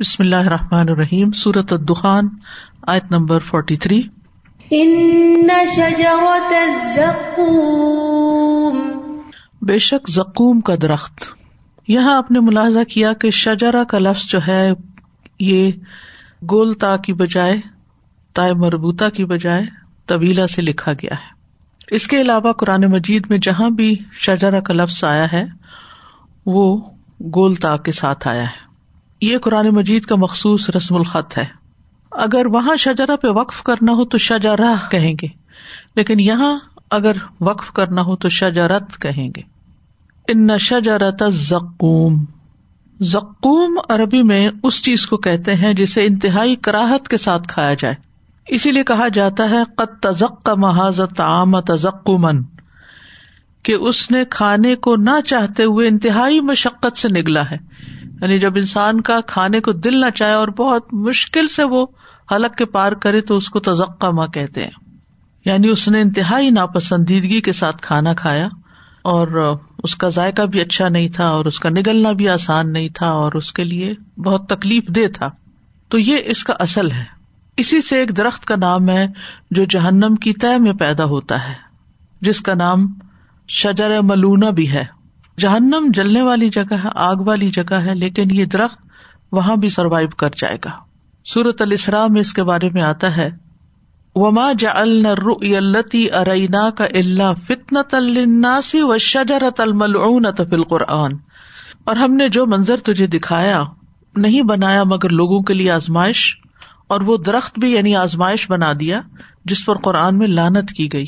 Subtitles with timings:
[0.00, 2.28] بسم اللہ الرحمٰن الرحیم سورت الدخان
[2.86, 4.02] آیت نمبر فورٹی تھری
[9.62, 11.24] بے شک زکوم کا درخت۔
[11.88, 14.70] یہاں آپ نے ملاحظہ کیا کہ شجرا کا لفظ جو ہے
[15.38, 15.72] یہ
[16.50, 17.56] گول تا کی بجائے
[18.34, 19.62] تائے مربوطہ کی بجائے
[20.06, 21.34] طویلا سے لکھا گیا ہے۔
[21.94, 25.44] اس کے علاوہ قرآن مجید میں جہاں بھی شجرا کا لفظ آیا ہے
[26.46, 26.80] وہ
[27.34, 28.71] گول تا کے ساتھ آیا ہے۔
[29.22, 31.44] یہ قرآن مجید کا مخصوص رسم الخط ہے۔
[32.10, 35.26] اگر وہاں شجرا پہ وقف کرنا ہو تو شجرا کہیں گے،
[35.96, 36.58] لیکن یہاں
[36.90, 39.42] اگر وقف کرنا ہو تو شجرت کہیں گے۔
[40.28, 42.24] ان شجرت زکوم
[43.00, 47.94] زکوم عربی میں اس چیز کو کہتے ہیں جسے انتہائی کراہت کے ساتھ کھایا جائے۔
[48.46, 51.52] اسی لیے کہا جاتا ہے قط تزک کا محاذت عام
[53.62, 57.58] کہ اس نے کھانے کو نہ چاہتے ہوئے انتہائی مشقت سے نگلا ہے۔
[58.22, 61.86] یعنی جب انسان کا کھانے کو دل نہ چاہے اور بہت مشکل سے وہ
[62.32, 64.70] حلق کے پار کرے تو اس کو تزقہ ماں کہتے ہیں۔
[65.44, 68.48] یعنی اس نے انتہائی ناپسندیدگی کے ساتھ کھانا کھایا
[69.02, 72.88] اور اس کا ذائقہ بھی اچھا نہیں تھا اور اس کا نگلنا بھی آسان نہیں
[72.88, 75.30] تھا اور اس کے لیے بہت تکلیف دہ تھا۔
[75.88, 77.04] تو یہ اس کا اصل ہے۔
[77.56, 79.06] اسی سے ایک درخت کا نام ہے
[79.50, 81.54] جو جہنم کی طے میں پیدا ہوتا ہے،
[82.20, 82.86] جس کا نام
[83.48, 85.01] شجر ملونا بھی ہے۔
[85.38, 88.80] جہنم جلنے والی جگہ ہے، آگ والی جگہ ہے، لیکن یہ درخت
[89.32, 90.70] وہاں بھی سروائو کر جائے گا۔
[91.26, 93.30] سورت السرا میں اس کے بارے میں آتا ہے،
[94.16, 101.16] وما جا التی ارینا کا اللہ فتن الناسی و شجرت الملعون فل قرآن
[101.84, 103.62] اور ہم نے جو منظر تجھے دکھایا،
[104.14, 106.24] نہیں بنایا مگر لوگوں کے لیے آزمائش،
[106.88, 109.00] اور وہ درخت بھی یعنی آزمائش بنا دیا،
[109.44, 111.06] جس پر قرآن میں لانت کی گئی۔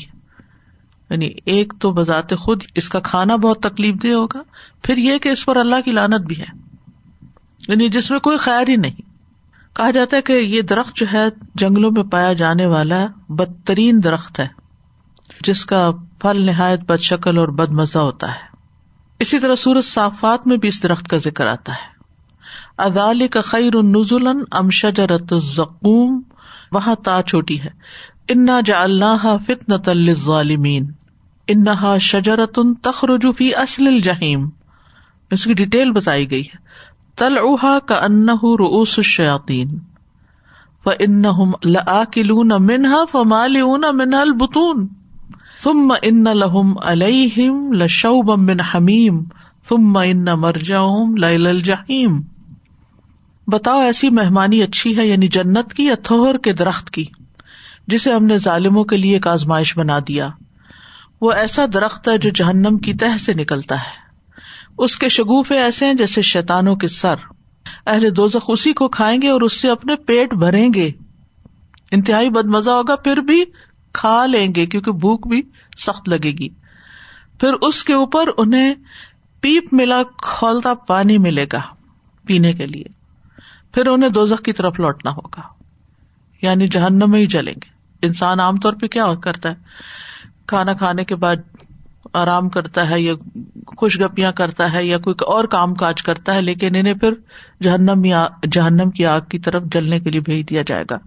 [1.09, 4.41] یعنی ایک تو بذات خود اس کا کھانا بہت تکلیف دہ ہوگا،
[4.83, 6.45] پھر یہ کہ اس پر اللہ کی لانت بھی ہے۔
[7.67, 9.01] یعنی جس میں کوئی خیر ہی نہیں۔
[9.75, 11.25] کہا جاتا ہے کہ یہ درخت جو ہے
[11.55, 14.47] جنگلوں میں پایا جانے والا بدترین درخت ہے،
[15.41, 18.55] جس کا پھل نہایت بد شکل اور بد مزہ ہوتا ہے۔
[19.19, 21.95] اسی طرح سورج صافات میں بھی اس درخت کا ذکر آتا ہے۔
[22.77, 26.21] ادال کا خیر النزول ام شجرت الزقوم؟
[26.75, 27.69] وہاں تا چھوٹی ہے۔
[28.29, 30.91] انا جا اللہ فتن ظالمین
[31.47, 34.49] انہا شجرتن تخرجفی اصل الجہیم
[35.31, 36.57] اس کی ڈیٹیل بتائی گئی ہے۔
[37.15, 39.79] تل اوہا کا ان روس الشیاطین
[40.85, 41.23] و ان
[41.65, 44.87] لآکلون منہا فمالئون منها البطون۔
[45.63, 49.23] ثم ان لهم علیہم لشوبا من حمیم
[49.69, 52.21] ثم ان مرجعهم لیل الجحیم
[53.47, 57.05] بتاؤ ایسی مہمانی اچھی ہے یعنی جنت کی یا تھوہر کے درخت کی،
[57.87, 60.29] جسے ہم نے ظالموں کے لیے ایک آزمائش بنا دیا۔
[61.21, 64.05] وہ ایسا درخت ہے جو جہنم کی تہ سے نکلتا ہے۔
[64.77, 67.15] اس کے شگوفے ایسے ہیں جیسے شیتانوں کے سر۔
[67.87, 70.91] اہل دوزخ اسی کو کھائیں گے اور اس سے اپنے پیٹ بھریں گے۔
[71.91, 73.43] انتہائی بد مزہ ہوگا، پھر بھی
[73.93, 75.41] کھا لیں گے، کیونکہ بھوک بھی
[75.77, 76.49] سخت لگے گی۔
[77.39, 78.73] پھر اس کے اوپر انہیں
[79.41, 81.61] پیپ ملا کھولتا پانی ملے گا،
[82.27, 82.94] پینے کے لیے۔
[83.75, 85.41] پھر انہیں دوزخ کی طرف لوٹنا ہوگا۔
[86.41, 87.69] یعنی جہنم میں ہی جلیں گے۔
[88.01, 89.55] انسان عام طور پہ کیا کرتا ہے؟
[90.47, 91.35] کھانا کھانے کے بعد
[92.13, 93.13] آرام کرتا ہے یا
[93.77, 97.13] خوش گپیاں کرتا ہے یا کوئی اور کام کاج کرتا ہے، لیکن انہیں پھر
[97.63, 98.01] جہنم
[98.51, 100.97] جہنم کی آگ کی طرف جلنے کے لیے بھیج دیا جائے گا۔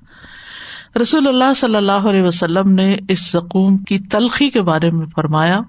[1.00, 5.60] رسول اللہ صلی اللہ علیہ وسلم نے اس زکوم کی تلخی کے بارے میں فرمایا۔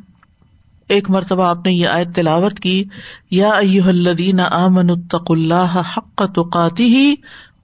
[0.90, 2.84] ایک مرتبہ آپ نے یہ آیت تلاوت کی،
[3.32, 3.50] یا
[3.86, 7.16] الدین امن الطق اللہ حق توقاتی ہی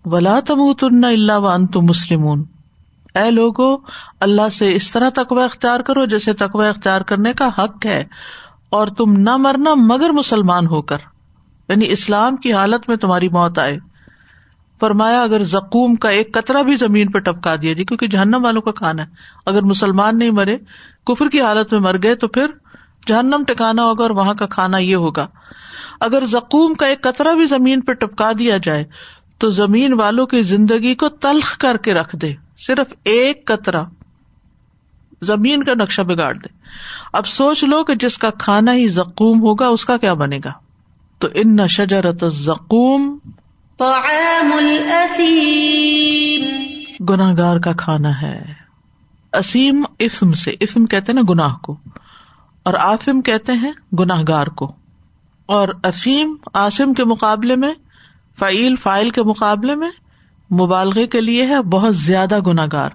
[0.06, 0.62] ولا تم
[1.03, 2.28] اللہ ون تم مسلم
[3.16, 3.75] اے لوگو،
[4.19, 8.03] اللہ سے اس طرح تقوی اختیار کرو جیسے تقوی اختیار کرنے کا حق ہے،
[8.69, 10.97] اور تم نہ مرنا مگر مسلمان ہو کر۔
[11.69, 13.78] یعنی اسلام کی حالت میں تمہاری موت آئے۔
[14.81, 18.62] فرمایا، اگر زکوم کا ایک قطرہ بھی زمین پہ ٹپکا دیا جی کیونکہ جہنم والوں
[18.62, 19.08] کا کھانا ہے۔
[19.46, 20.58] اگر مسلمان نہیں مرے،
[21.08, 22.47] کفر کی حالت میں مر گئے تو پھر
[23.07, 25.27] جہنم ٹکانا ہوگا اور وہاں کا کھانا یہ ہوگا۔
[25.99, 28.83] اگر زکوم کا ایک قطرہ بھی زمین پہ ٹپکا دیا جائے
[29.37, 33.84] تو زمین والوں کی زندگی کو تلخ کر کے رکھ دے۔ صرف ایک قطرہ
[35.22, 36.47] زمین کا نقشہ بگاڑ دے۔
[37.13, 40.51] اب سوچ لو کہ جس کا کھانا ہی زکوم ہوگا اس کا کیا بنے گا؟
[41.19, 43.17] تو ان نہ شجرت زکوم
[47.09, 48.53] گناہ گار کا کھانا ہے۔
[49.34, 51.78] اسیم اسم سے اسم کہتے نا گناہ کو۔
[52.66, 54.72] اور آفم کہتے ہیں گناہ گار کو۔
[55.46, 57.73] اور افیم، آسم کے مقابلے میں،
[58.40, 59.90] فعیل فائل کے مقابلے میں
[60.53, 62.90] مبالغے کے لیے ہے، بہت زیادہ گناگار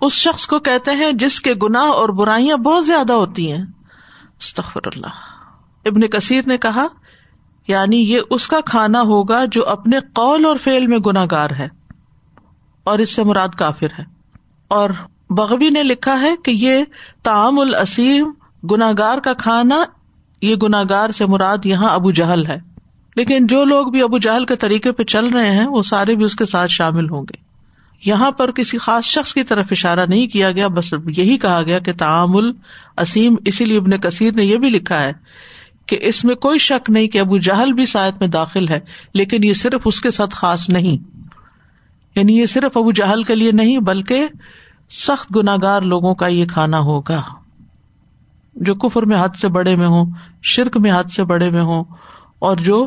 [0.00, 3.64] اس شخص کو کہتے ہیں جس کے گناہ اور برائیاں بہت زیادہ ہوتی ہیں۔
[4.58, 5.06] اللہ۔
[5.84, 6.86] ابن کثیر نے کہا
[7.68, 11.68] یعنی یہ اس کا کھانا ہوگا جو اپنے قول اور فیل میں گناگار ہے،
[12.84, 14.04] اور اس سے مراد کافر ہے۔
[14.68, 14.90] اور
[15.30, 16.84] بغوی نے لکھا ہے کہ یہ
[17.22, 18.32] تعام الاسیم
[18.64, 19.84] گناگار کا کھانا،
[20.42, 22.58] یہ گناگار سے مراد یہاں ابو جہل ہے۔
[23.16, 26.24] لیکن جو لوگ بھی ابو جہل کے طریقے پہ چل رہے ہیں، وہ سارے بھی
[26.24, 27.46] اس کے ساتھ شامل ہوں گے۔
[28.04, 31.78] یہاں پر کسی خاص شخص کی طرف اشارہ نہیں کیا گیا، بس یہی کہا گیا
[31.78, 32.52] کہ تعامل
[32.98, 35.12] اسیم اسی لیے ابن کثیر نے یہ بھی لکھا ہے
[35.86, 38.80] کہ اس میں کوئی شک نہیں کہ ابو جہل بھی سائد میں داخل ہے،
[39.14, 41.18] لیکن یہ صرف اس کے ساتھ خاص نہیں۔
[42.14, 44.26] یعنی یہ صرف ابو جہل کے لیے نہیں، بلکہ
[44.90, 47.22] سخت گناگار لوگوں کا یہ کھانا ہوگا۔
[48.56, 50.06] جو کفر میں حد سے بڑے میں ہوں
[50.42, 51.84] شرک میں حد سے بڑے میں ہوں
[52.38, 52.86] اور جو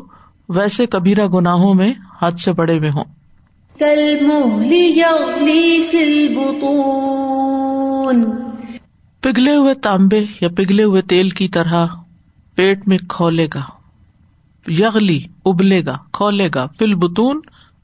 [0.50, 3.04] ویسے کبیرہ گناہوں میں حد سے بڑے میں ہوں۔
[9.21, 11.86] پگھلے ہوئے تانبے یا پگھلے ہوئے تیل کی طرح
[12.56, 13.62] پیٹ میں کھولے گا
[14.68, 17.39] یغلی ابلے گا کھولے گا فل بتون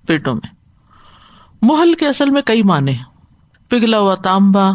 [0.08, 0.56] پیٹوں میں۔
[1.62, 2.94] محل کے اصل میں کئی معنی
[3.70, 4.72] پگھلا ہوا تانبا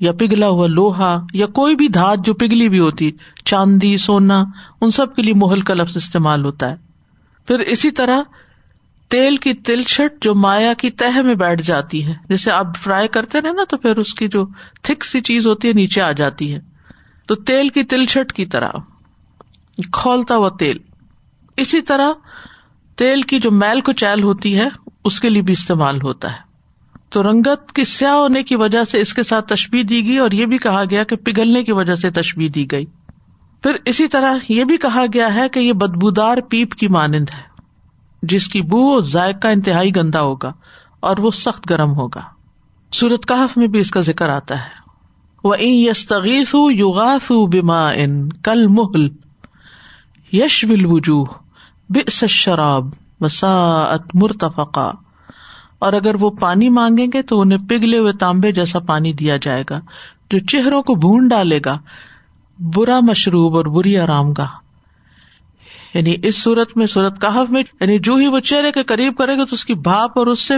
[0.00, 3.10] یا پگھلا ہوا لوہا یا کوئی بھی دھات جو پگھلی بھی ہوتی،
[3.44, 4.44] چاندی، سونا،
[4.80, 6.76] ان سب کے لیے محل کا لفظ استعمال ہوتا ہے۔
[7.46, 8.22] پھر اسی طرح
[9.08, 13.40] تیل کی تلچھٹ جو مایا کی تہ میں بیٹھ جاتی ہے۔ جیسے آپ فرائی کرتے
[13.40, 14.46] رہے نا تو پھر اس کی جو
[14.82, 16.58] تھک سی چیز ہوتی ہے نیچے آ جاتی ہے۔
[17.26, 18.68] تو تیل کی تلچھٹ کی طرح
[19.92, 20.78] کھولتا ہوا تیل۔
[21.56, 22.10] اسی طرح
[22.96, 24.68] تیل کی جو میل کو چیل ہوتی ہے،
[25.04, 26.49] اس کے لیے بھی استعمال ہوتا ہے۔
[27.10, 30.30] تو رنگت کی سیاہ ہونے کی وجہ سے اس کے ساتھ تشبیح دی گئی اور
[30.30, 32.84] یہ بھی کہا گیا کہ پگھلنے کی وجہ سے تشبیح دی گئی۔
[33.62, 37.62] پھر اسی طرح یہ بھی کہا گیا ہے کہ یہ بدبودار پیپ کی مانند ہے،
[38.22, 40.52] جس کی بو ذائقہ انتہائی گندا ہوگا
[41.00, 42.20] اور وہ سخت گرم ہوگا۔
[42.92, 44.80] سورت کہف میں بھی اس کا ذکر آتا ہے۔
[45.44, 49.08] وہ یستغیث یوغاث بما ان کل محل
[50.32, 51.24] یش بل وجوہ
[51.88, 52.86] بس شراب
[53.20, 54.90] وساعت مرتفقا۔
[55.80, 59.64] اور اگر وہ پانی مانگیں گے تو انہیں پگھلے ہوئے تانبے جیسا پانی دیا جائے
[59.70, 59.80] گا،
[60.30, 61.78] جو چہروں کو بھون ڈالے گا۔
[62.58, 64.48] برا مشروب اور بری آرام گاہ۔
[65.94, 69.38] یعنی اس صورت میں، صورت کہف میں یعنی جو ہی وہ چہرے کے قریب کرے
[69.38, 70.54] گا تو اس کی بھاپ اور اس سے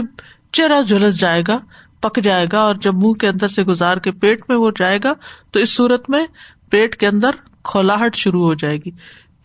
[0.53, 1.59] چہرہ جھلس جائے گا،
[2.01, 4.99] پک جائے گا اور جب منہ کے اندر سے گزار کے پیٹ میں وہ جائے
[5.05, 5.13] گا
[5.51, 6.27] تو اس صورت میں
[6.71, 7.31] پیٹ کے اندر
[7.65, 8.91] کھولاہٹ شروع ہو جائے گی۔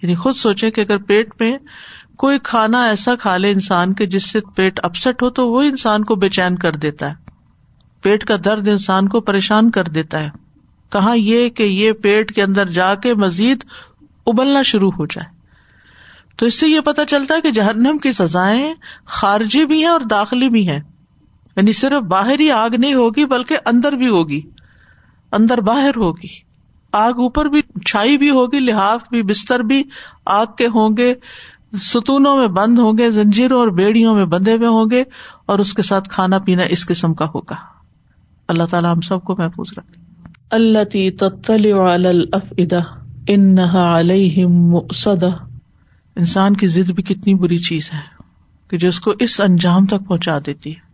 [0.01, 1.57] یعنی خود سوچے کہ اگر پیٹ میں
[2.17, 6.03] کوئی کھانا ایسا کھا لے انسان کے جس سے پیٹ اپسٹ ہو تو وہ انسان
[6.03, 7.15] کو بے چین کر دیتا ہے۔
[8.01, 10.29] پیٹ کا درد انسان کو پریشان کر دیتا ہے۔
[10.91, 13.63] کہاں یہ کہ یہ پیٹ کے اندر جا کے مزید
[14.27, 15.37] ابلنا شروع ہو جائے۔
[16.35, 18.73] تو اس سے یہ پتا چلتا ہے کہ جہنم کی سزائیں
[19.05, 20.79] خارجی بھی ہیں اور داخلی بھی ہیں۔
[21.55, 24.41] یعنی صرف باہر ہی آگ نہیں ہوگی بلکہ اندر بھی ہوگی۔
[25.31, 26.47] اندر باہر ہوگی۔
[26.91, 29.83] آگ اوپر بھی چھائی بھی ہوگی، لحاف بھی، بستر بھی
[30.25, 31.13] آگ کے ہوں گے۔
[31.73, 35.03] ستونوں میں بند ہوں گے زنجیروں اور بیڑیوں میں بندے ہوئے ہوں گے
[35.45, 37.55] اور اس کے ساتھ کھانا پینا اس قسم کا ہوگا۔
[38.47, 40.01] اللہ تعالیٰ ہم سب کو محفوظ رکھے۔
[40.49, 42.77] اللہ تی تفدا
[43.27, 44.45] ان علیہ
[46.15, 48.23] انسان کی ضد بھی کتنی بری چیز ہے
[48.69, 50.87] کہ جو اس کو اس انجام تک پہنچا دیتی ہے۔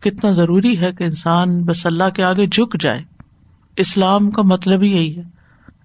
[0.00, 3.02] کتنا ضروری ہے کہ انسان بس اللہ کے آگے جھک جائے۔
[3.76, 5.22] اسلام کا مطلب ہی یہی ہے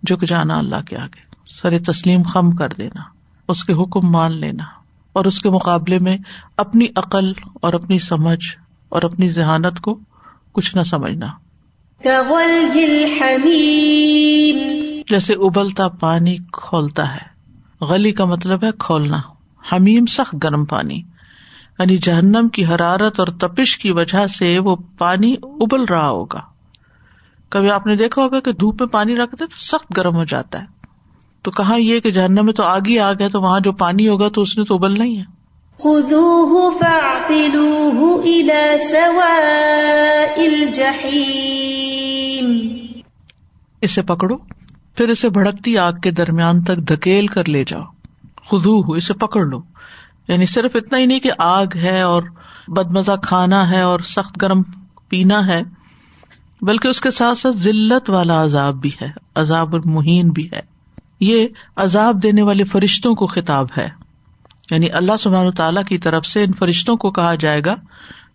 [0.08, 1.20] جھک جانا اللہ کے آگے۔
[1.62, 3.15] سر تسلیم خم کر دینا۔
[3.48, 4.64] اس کے حکم مان لینا
[5.14, 6.18] اور اس کے مقابلے میں
[6.58, 8.58] اپنی عقل اور اپنی سمجھ
[8.90, 10.00] اور اپنی ذہانت کو
[10.52, 11.28] کچھ نہ سمجھنا۔
[15.10, 17.36] جیسے ابلتا پانی کھولتا ہے۔
[17.86, 19.22] غلی کا مطلب ہے کھولنا۔
[19.72, 20.98] حمیم سخت گرم پانی۔
[21.80, 26.42] یعنی جہنم کی حرارت اور تپش کی وجہ سے وہ پانی ابل رہا ہوگا۔
[27.50, 30.62] کبھی آپ نے دیکھا ہوگا کہ دھوپ میں پانی رکھتے تو سخت گرم ہو جاتا
[30.62, 30.66] ہے۔
[31.46, 34.08] تو کہاں یہ کہ جہنم میں تو آگ ہی آگ ہے تو وہاں جو پانی
[34.08, 35.24] ہوگا تو اس نے تو ابلنا ہی ہے۔
[43.82, 44.38] اسے پکڑو
[44.96, 47.82] پھر اسے بھڑکتی آگ کے درمیان تک دھکیل کر لے جاؤ۔
[48.54, 49.62] ہو اسے پکڑ لو۔
[50.28, 52.24] یعنی صرف اتنا ہی نہیں کہ آگ ہے اور
[52.68, 54.62] بد مزہ کھانا ہے اور سخت گرم
[55.10, 55.62] پینا ہے
[56.62, 60.75] بلکہ اس کے ساتھ ساتھ ذلت والا عذاب بھی ہے عذاب المحین بھی ہے۔
[61.20, 63.90] یہ عذاب دینے والے فرشتوں کو خطاب ہے۔
[64.72, 67.76] یعنی اللہ سبحان تعالیٰ کی طرف سے ان فرشتوں کو کہا جائے گا،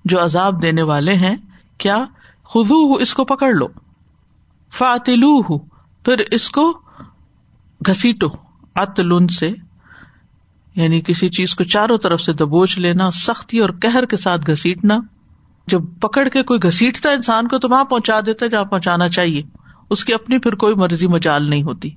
[0.05, 1.37] جو عذاب دینے والے ہیں،
[1.79, 2.05] کیا
[2.45, 3.67] خدو اس کو پکڑ لو۔
[4.73, 5.59] فاتلو ہو
[6.05, 6.81] پھر اس کو
[7.87, 8.27] گھسیٹو
[8.75, 9.51] اتلن سے۔
[10.77, 14.99] یعنی کسی چیز کو چاروں طرف سے دبوچ لینا، سختی اور کہر کے ساتھ گھسیٹنا۔
[15.67, 19.43] جب پکڑ کے کوئی گھسیٹتا انسان کو، تو وہاں پہنچا دیتا جہاں پہنچانا چاہیے۔
[19.91, 21.91] اس کی اپنی پھر کوئی مرضی مجال نہیں ہوتی۔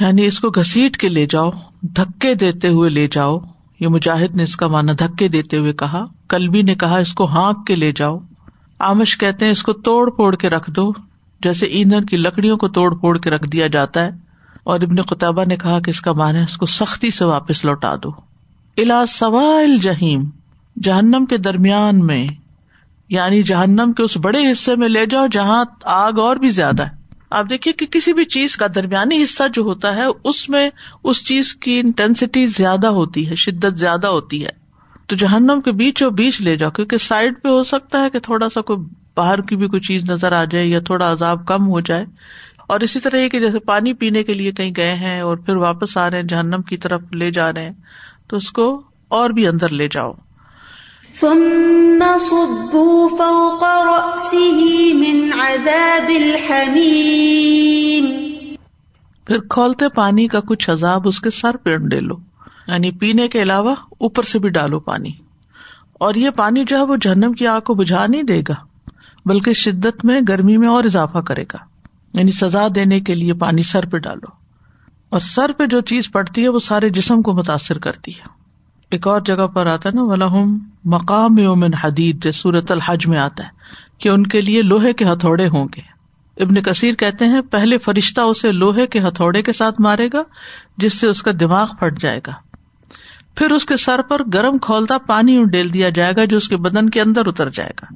[0.00, 1.50] یعنی اس کو گھسیٹ کے لے جاؤ،
[1.82, 3.38] دھکے دیتے ہوئے لے جاؤ۔
[3.80, 7.24] یہ مجاہد نے اس کا مانا دھکے دیتے ہوئے کہا۔ کلبی نے کہا، اس کو
[7.24, 8.18] ہانک کے لے جاؤ۔
[8.78, 10.92] آمش کہتے ہیں، اس کو توڑ پھوڑ کے رکھ دو۔
[11.40, 14.10] جیسے ایندھن کی لکڑیوں کو توڑ پھوڑ کے رکھ دیا جاتا ہے۔
[14.64, 17.94] اور ابن قطبہ نے کہا کہ اس کا مانا اس کو سختی سے واپس لوٹا
[17.96, 18.08] دو۔
[18.76, 20.24] الا سوائل جہیم
[20.82, 22.26] جہنم کے درمیان میں
[23.08, 27.01] یعنی جہنم کے اس بڑے حصے میں لے جاؤ جہاں آگ اور بھی زیادہ ہے۔
[27.32, 30.70] آپ دیکھیے کہ کسی بھی چیز کا درمیانی حصہ جو ہوتا ہے، اس میں
[31.04, 34.50] اس چیز کی انٹینسٹی زیادہ ہوتی ہے، شدت زیادہ ہوتی ہے۔
[35.06, 38.18] تو جہنم کے بیچ و بیچ لے جاؤ، کیونکہ سائڈ پہ ہو سکتا ہے کہ
[38.18, 38.78] تھوڑا سا کوئی
[39.16, 42.04] باہر کی بھی کوئی چیز نظر آ جائے یا تھوڑا عذاب کم ہو جائے۔
[42.68, 45.56] اور اسی طرح یہ کہ جیسے پانی پینے کے لیے کہیں گئے ہیں اور پھر
[45.56, 47.72] واپس آ رہے ہیں، جہنم کی طرف لے جا رہے ہیں،
[48.28, 50.12] تو اس کو اور بھی اندر لے جاؤ۔
[59.26, 62.14] پھر کھولتے پانی کا کچھ عذاب اس کے سر پہ ڈے لو
[62.66, 65.10] یعنی پینے کے علاوہ اوپر سے بھی ڈالو پانی۔
[65.92, 68.54] اور یہ پانی جو ہے وہ جہنم کی آگ کو بجھا نہیں دے گا،
[69.26, 71.58] بلکہ شدت میں، گرمی میں اور اضافہ کرے گا۔
[72.14, 74.26] یعنی سزا دینے کے لیے پانی سر پہ ڈالو۔
[75.08, 78.41] اور سر پہ جو چیز پڑتی ہے وہ سارے جسم کو متاثر کرتی ہے۔
[78.92, 83.44] ایک اور جگہ پر آتا ہے نا ولہم مقام یومن حدید سورت الحج میں آتا
[83.44, 83.48] ہے،
[83.98, 85.80] کہ ان کے لیے لوہے کے ہتھوڑے ہوں گے۔
[86.44, 90.22] ابن کثیر کہتے ہیں، پہلے فرشتہ اسے لوہے کے ہتھوڑے کے ساتھ مارے گا،
[90.76, 92.32] جس سے اس کا دماغ پھٹ جائے گا۔
[93.34, 96.56] پھر اس کے سر پر گرم کھولتا پانی ڈیل دیا جائے گا، جو اس کے
[96.56, 97.94] بدن کے اندر اتر جائے گا۔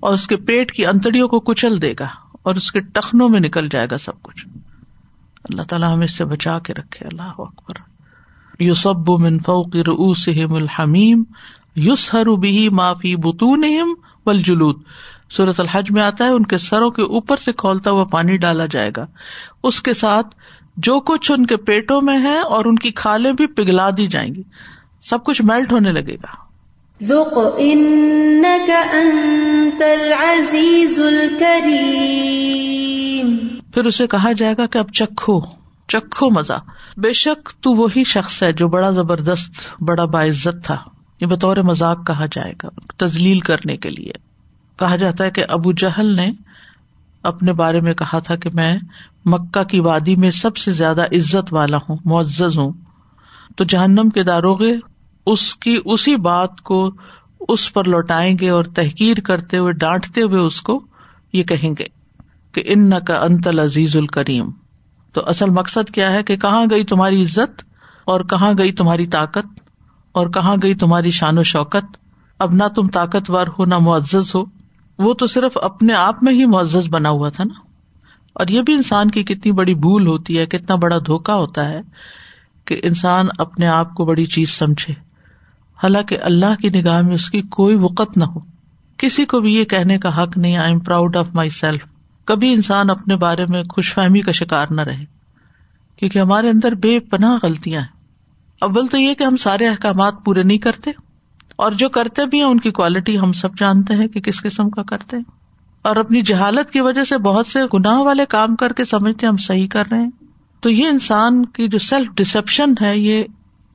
[0.00, 2.06] اور اس کے پیٹ کی انتڑیوں کو کچل دے گا،
[2.42, 4.46] اور اس کے ٹخنوں میں نکل جائے گا سب کچھ۔
[5.44, 7.97] اللہ تعالیٰ ہم اس سے بچا کے رکھے، اللہ اکبر۔
[8.60, 11.22] یو سب من فوق رؤوسہم الحمیم
[11.76, 13.64] یوس ہر بھی معافی بتون
[14.26, 14.82] والجلود۔
[15.36, 18.66] صورت الحج میں آتا ہے ان کے سروں کے اوپر سے کھولتا ہوا پانی ڈالا
[18.70, 19.06] جائے گا۔
[19.62, 20.26] اس کے ساتھ
[20.76, 24.34] جو کچھ ان کے پیٹوں میں ہے اور ان کی کھالیں بھی پگھلا دی جائیں
[24.34, 24.42] گی۔
[25.02, 26.48] سب کچھ میلٹ ہونے لگے گا۔
[33.74, 35.40] پھر اسے کہا جائے گا کہ اب چکھو۔
[35.88, 36.52] چکھو مزہ۔
[36.96, 40.76] بے شک تو وہی شخص ہے جو بڑا زبردست، بڑا باعزت تھا۔
[41.20, 44.12] یہ بطور مذاق کہا جائے گا تزلیل کرنے کے لیے۔
[44.78, 46.30] کہا جاتا ہے کہ ابو جہل نے
[47.22, 48.78] اپنے بارے میں کہا تھا کہ میں
[49.24, 52.72] مکہ کی وادی میں سب سے زیادہ عزت والا ہوں، معزز ہوں۔
[53.56, 54.76] تو جہنم کے داروغے
[55.26, 56.90] اس کی اسی بات کو
[57.48, 60.86] اس پر لوٹائیں گے اور تحقیر کرتے ہوئے، ڈانٹتے ہوئے اس کو
[61.32, 61.84] یہ کہیں گے
[62.52, 64.50] کہ ان کا انتل عزیز الکریم۔
[65.18, 67.62] تو اصل مقصد کیا ہے کہ کہاں گئی تمہاری عزت
[68.04, 69.60] اور کہاں گئی تمہاری طاقت
[70.12, 71.96] اور کہاں گئی تمہاری شان و شوکت؟
[72.38, 74.40] اب نہ تم طاقتور ہو نہ معزز ہو۔
[74.98, 77.60] وہ تو صرف اپنے آپ میں ہی معزز بنا ہوا تھا نا۔
[78.32, 81.80] اور یہ بھی انسان کی کتنی بڑی بھول ہوتی ہے، کتنا بڑا دھوکا ہوتا ہے
[82.64, 84.92] کہ انسان اپنے آپ کو بڑی چیز سمجھے۔
[85.82, 88.40] حالانکہ اللہ کی نگاہ میں اس کی کوئی وقت نہ ہو۔
[88.96, 91.82] کسی کو بھی یہ کہنے کا حق نہیں I am proud of myself
[92.28, 95.04] کبھی انسان اپنے بارے میں خوش فہمی کا شکار نہ رہے،
[95.96, 97.88] کیونکہ ہمارے اندر بے پناہ غلطیاں ہیں۔
[98.60, 100.90] اول تو یہ کہ ہم سارے احکامات پورے نہیں کرتے،
[101.56, 104.70] اور جو کرتے بھی ہیں، ان کی کوالٹی ہم سب جانتے ہیں کہ کس قسم
[104.70, 105.24] کا کرتے ہیں۔
[105.82, 109.36] اور اپنی جہالت کی وجہ سے بہت سے گناہ والے کام کر کے سمجھتے ہم
[109.36, 110.10] صحیح کر رہے ہیں۔
[110.60, 113.24] تو یہ انسان کی جو سیلف ڈسپشن ہے، یہ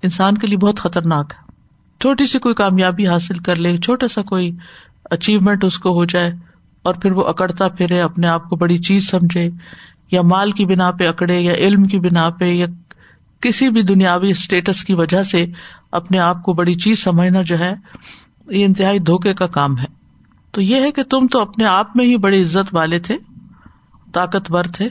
[0.04, 1.52] انسان کے لیے بہت خطرناک ہے۔
[2.02, 4.52] چھوٹی سی کوئی کامیابی حاصل کر لے، چھوٹا سا کوئی
[5.04, 6.32] اچیومنٹ اس کو ہو جائے۔
[6.84, 9.50] اور پھر وہ اکڑتا پھرے، اپنے آپ کو بڑی چیز سمجھے،
[10.12, 12.66] یا مال کی بنا پہ اکڑے، یا علم کی بنا پہ، یا
[13.42, 15.46] کسی بھی دنیاوی اسٹیٹس کی وجہ سے
[15.92, 17.74] اپنے آپ کو بڑی چیز سمجھنا جو ہے،
[18.50, 19.86] یہ انتہائی دھوکے کا کام ہے۔
[20.52, 23.18] تو یہ ہے کہ تم تو اپنے آپ میں ہی بڑی عزت والے تھے،
[24.14, 24.90] طاقتور تھے،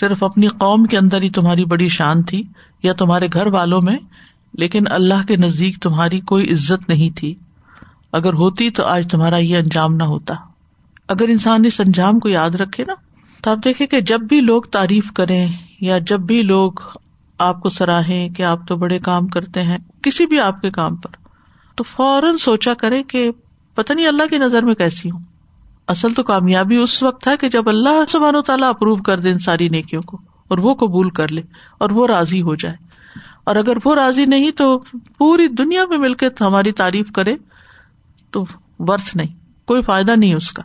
[0.00, 2.42] صرف اپنی قوم کے اندر ہی تمہاری بڑی شان تھی،
[2.82, 3.96] یا تمہارے گھر والوں میں،
[4.54, 7.34] لیکن اللہ کے نزدیک تمہاری کوئی عزت نہیں تھی۔
[8.12, 10.34] اگر ہوتی تو آج تمہارا یہ انجام نہ ہوتا۔
[11.08, 12.94] اگر انسان اس انجام کو یاد رکھے نا،
[13.42, 15.48] تو آپ دیکھیں کہ جب بھی لوگ تعریف کریں
[15.80, 16.72] یا جب بھی لوگ
[17.38, 20.96] آپ کو سراہیں کہ آپ تو بڑے کام کرتے ہیں، کسی بھی آپ کے کام
[20.96, 21.10] پر،
[21.74, 23.30] تو فوراً سوچا کرے کہ
[23.74, 25.20] پتہ نہیں اللہ کی نظر میں کیسی ہوں۔
[25.88, 29.30] اصل تو کامیابی اس وقت ہے کہ جب اللہ سبحان و تعالیٰ اپروو کر دے
[29.30, 31.42] ان ساری نیکیوں کو، اور وہ قبول کر لے
[31.78, 32.76] اور وہ راضی ہو جائے۔
[33.44, 34.78] اور اگر وہ راضی نہیں تو
[35.18, 37.34] پوری دنیا میں مل کے ہماری تعریف کرے
[38.30, 38.44] تو
[38.78, 39.34] ورتھ نہیں،
[39.64, 40.62] کوئی فائدہ نہیں اس کا۔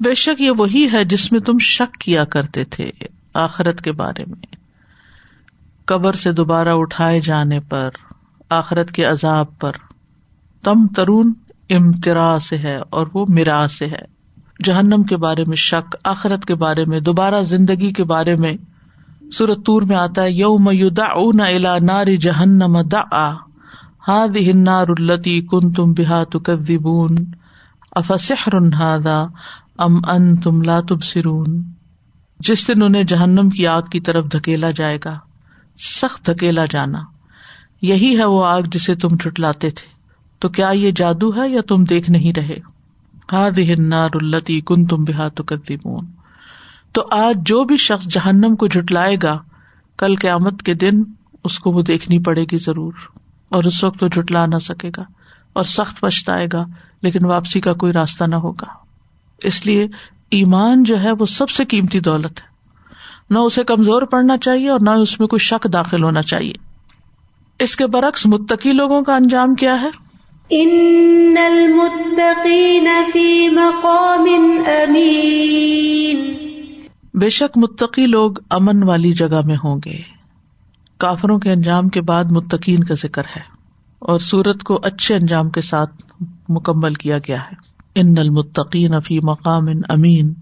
[0.00, 2.90] بے شک یہ وہی ہے جس میں تم شک کیا کرتے تھے
[3.34, 4.56] آخرت کے بارے میں۔
[5.84, 7.88] قبر سے دوبارہ اٹھائے جانے پر،
[8.50, 9.72] آخرت کے عذاب پر۔
[10.64, 11.32] تم ترون
[11.70, 14.04] امترا سے ہے اور وہ میرا سے ہے۔
[14.64, 18.52] جہنم کے بارے میں شک، آخرت کے بارے میں، دوبارہ زندگی کے بارے میں
[19.38, 23.32] سورت تور میں آتا ہے، یوم الا نار جہنم دا
[24.08, 27.14] ہاد ہنار التی کن تم بحا تکون
[27.92, 29.24] افسحر ہادا
[29.78, 31.62] ام ان تم لا تب سرون
[32.40, 35.18] جس دن انہیں جہنم کی آگ کی طرف دھکیلا جائے گا،
[35.78, 37.02] سخت دھکیلا جانا۔
[37.82, 39.88] یہی ہے وہ آگ جسے تم ٹھٹلاتے تھے۔
[40.38, 42.58] تو کیا یہ جادو ہے یا تم دیکھ نہیں رہے؟
[43.32, 46.06] ہاد ہنار التی کن تم بحا تکون
[46.92, 49.38] تو آج جو بھی شخص جہنم کو جٹلائے گا،
[49.98, 51.02] کل قیامت کے دن
[51.44, 52.92] اس کو وہ دیکھنی پڑے گی ضرور،
[53.48, 55.02] اور اس وقت وہ جٹلا نہ سکے گا
[55.52, 56.64] اور سخت پچھتائے گا،
[57.02, 58.66] لیکن واپسی کا کوئی راستہ نہ ہوگا۔
[59.44, 59.86] اس لیے
[60.30, 62.52] ایمان جو ہے وہ سب سے قیمتی دولت ہے۔
[63.30, 66.52] نہ اسے کمزور پڑنا چاہیے اور نہ اس میں کوئی شک داخل ہونا چاہیے۔
[67.58, 69.88] اس کے برعکس متقی لوگوں کا انجام کیا ہے؟
[77.14, 80.00] بے شک متقی لوگ امن والی جگہ میں ہوں گے۔
[80.98, 83.40] کافروں کے انجام کے بعد متقین کا ذکر ہے
[83.98, 87.54] اور سورت کو اچھے انجام کے ساتھ مکمل کیا گیا ہے۔
[87.94, 90.32] ان المتقین فی مقام امین۔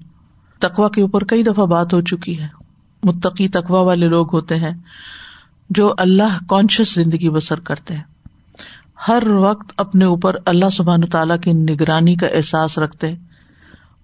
[0.59, 2.49] تقوا کے اوپر کئی دفعہ بات ہو چکی ہے۔
[3.03, 4.73] متقی تقوا والے لوگ ہوتے ہیں
[5.71, 8.05] جو اللہ کانشیس زندگی بسر کرتے ہیں۔
[9.09, 13.30] ہر وقت اپنے اوپر اللہ سبحان تعالیٰ کی نگرانی کا احساس رکھتے ہیں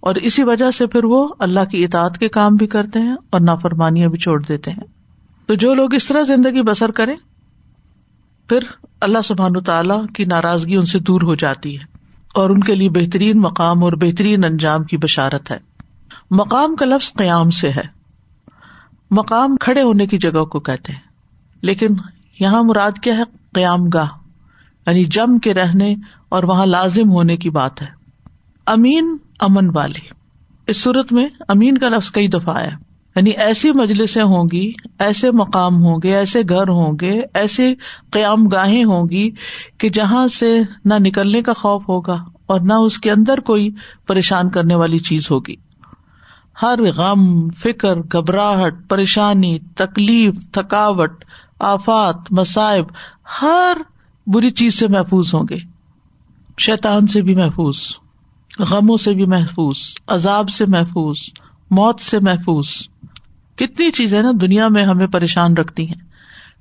[0.07, 3.41] اور اسی وجہ سے پھر وہ اللہ کی اطاعت کے کام بھی کرتے ہیں اور
[3.41, 4.85] نافرمانیاں بھی چھوڑ دیتے ہیں۔
[5.47, 7.17] تو جو لوگ اس طرح زندگی بسر کریں،
[8.49, 8.59] پھر
[9.01, 11.85] اللہ سبحان تعالیٰ کی ناراضگی ان سے دور ہو جاتی ہے
[12.35, 15.59] اور ان کے لیے بہترین مقام اور بہترین انجام کی بشارت ہے۔
[16.31, 17.83] مقام کا لفظ قیام سے ہے۔
[19.11, 21.01] مقام کھڑے ہونے کی جگہ کو کہتے ہیں۔
[21.63, 21.87] لیکن
[22.41, 23.23] یہاں مراد کیا ہے؟
[23.55, 24.09] قیام گاہ
[24.87, 25.95] یعنی جم کے رہنے
[26.29, 27.87] اور وہاں لازم ہونے کی بات ہے۔
[28.67, 30.09] امین امن والے۔
[30.66, 32.69] اس صورت میں امین کا لفظ کئی دفعہ آیا۔
[33.16, 37.75] یعنی ایسی مجلسیں ہوں گی، ایسے مقام ہوں گے، ایسے گھر ہوں گے، ایسے
[38.11, 39.31] قیام گاہیں ہوں گی
[39.79, 43.70] کہ جہاں سے نہ نکلنے کا خوف ہوگا اور نہ اس کے اندر کوئی
[44.07, 45.55] پریشان کرنے والی چیز ہوگی۔
[46.62, 51.25] ہر غم، فکر، گھبراہٹ، پریشانی، تکلیف، تھکاوٹ،
[51.61, 52.85] آفات، مصائب،
[53.42, 53.77] ہر
[54.27, 55.57] بری چیز سے محفوظ ہوں گے۔
[56.59, 57.77] شیتان سے بھی محفوظ۔
[58.59, 61.16] غموں سے بھی محفوظ، عذاب سے محفوظ،
[61.71, 62.66] موت سے محفوظ۔
[63.57, 66.01] کتنی چیزیں نا دنیا میں ہمیں پریشان رکھتی ہیں۔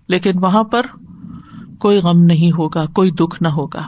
[0.08, 0.82] لیکن وہاں پر
[1.80, 3.82] کوئی غم نہیں ہوگا، کوئی دکھ نہ ہوگا۔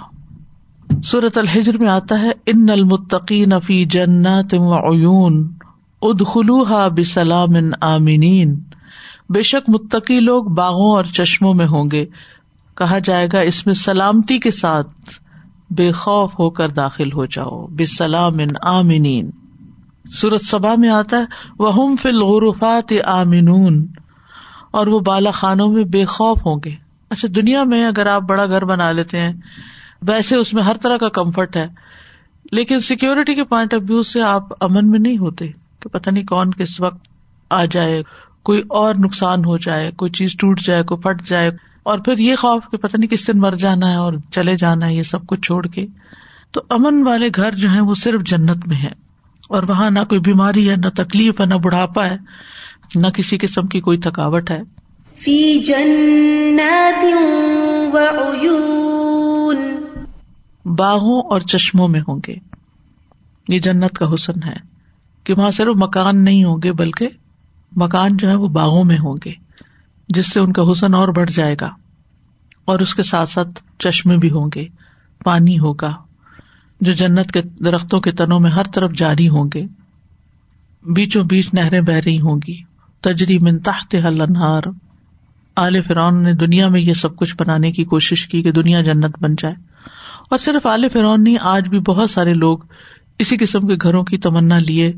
[1.04, 5.54] سورت الحجر میں آتا ہے ان المتقی نفی جنت عیون
[6.02, 7.50] ادخلوها بسلام
[7.82, 8.60] آمینین
[9.30, 12.06] بے شک متقی لوگ باغوں اور چشموں میں ہوں گے۔
[12.76, 14.90] کہا جائے گا اس میں سلامتی کے ساتھ۔
[15.70, 19.30] بے خوف ہو کر داخل ہو جاؤ۔ بے سلام آمین
[20.12, 21.24] سورت سبا میں آتا ہے
[21.60, 23.86] وہ ہم فل غرفات آمنون۔
[24.72, 26.72] اور وہ بالا خانوں میں بے خوف ہوں گے۔
[27.10, 29.34] اچھا دنیا میں اگر آپ بڑا گھر بنا لیتے ہیں،
[30.02, 31.68] ویسے اس میں ہر طرح کا کمفرٹ ہے،
[32.52, 35.48] لیکن سیکورٹی کے پوائنٹ آف ویو سے آپ امن میں نہیں ہوتے۔
[35.80, 37.08] کہ پتہ نہیں کون کس وقت
[37.50, 38.04] آ جائے،
[38.44, 41.52] کوئی اور نقصان ہو جائے، کوئی چیز ٹوٹ جائے، کوئی پھٹ جائے۔
[41.88, 44.88] اور پھر یہ خوف کہ پتہ نہیں کس دن مر جانا ہے اور چلے جانا
[44.88, 45.86] ہے یہ سب کچھ چھوڑ کے۔
[46.52, 48.90] تو امن والے گھر جو ہے وہ صرف جنت میں ہے
[49.50, 52.18] اور وہاں نہ کوئی بیماری ہے نہ تکلیف ہے نہ بڑھاپا ہے
[52.96, 54.62] نہ کسی قسم کی کوئی تھکاوٹ ہے۔
[60.66, 62.36] باغوں اور چشموں میں ہوں گے۔
[63.50, 64.56] یہ جنت کا حسن ہے
[65.24, 67.08] کہ وہاں صرف مکان نہیں ہوں گے بلکہ
[67.76, 69.47] مکان جو ہے وہ باغوں میں ہوں گے۔
[70.10, 71.70] جس سے ان کا حسن اور بڑھ جائے گا
[72.66, 73.48] اور اس کے ساتھ ساتھ
[73.80, 74.66] چشمے بھی ہوں گے،
[75.24, 75.94] پانی ہوگا،
[76.82, 79.66] جو جنت کے درختوں کے تنوں میں ہر طرف جاری ہوں گے۔
[80.84, 82.62] بیچوں بیچ نہریں بہ رہی ہوں گی۔
[83.02, 84.62] تجری من تحت حل انہار
[85.56, 89.20] آل فرعون نے دنیا میں یہ سب کچھ بنانے کی کوشش کی کہ دنیا جنت
[89.20, 89.56] بن جائے۔
[90.30, 92.58] اور صرف آل فرعون نہیں، آج بھی بہت سارے لوگ
[93.20, 94.94] اسی قسم کے گھروں کی تمنا لیے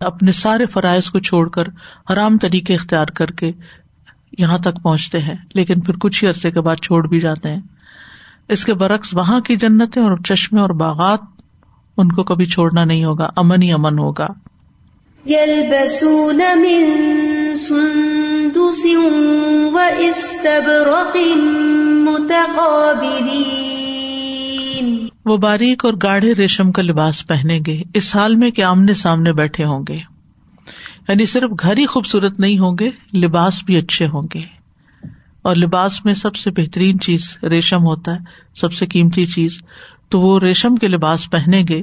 [0.00, 1.62] اپنے سارے فرائض کو چھوڑ کر
[2.12, 3.52] حرام طریقے اختیار کر کے
[4.38, 7.60] یہاں تک پہنچتے ہیں لیکن پھر کچھ ہی عرصے کے بعد چھوڑ بھی جاتے ہیں۔
[8.48, 11.18] اس کے برعکس وہاں کی جنتیں اور چشمے اور باغات
[11.96, 14.26] ان کو کبھی چھوڑنا نہیں ہوگا امن ہی امن ہوگا۔
[25.24, 29.32] وہ باریک اور گاڑھے ریشم کا لباس پہنیں گے اس حال میں کہ آمنے سامنے
[29.32, 30.17] بیٹھے ہوں گے۔
[31.08, 34.40] یعنی صرف گھر ہی خوبصورت نہیں ہوں گے، لباس بھی اچھے ہوں گے۔
[35.42, 38.18] اور لباس میں سب سے بہترین چیز ریشم ہوتا ہے،
[38.54, 39.58] سب سے قیمتی چیز۔
[40.08, 41.82] تو وہ ریشم کے لباس پہنیں گے۔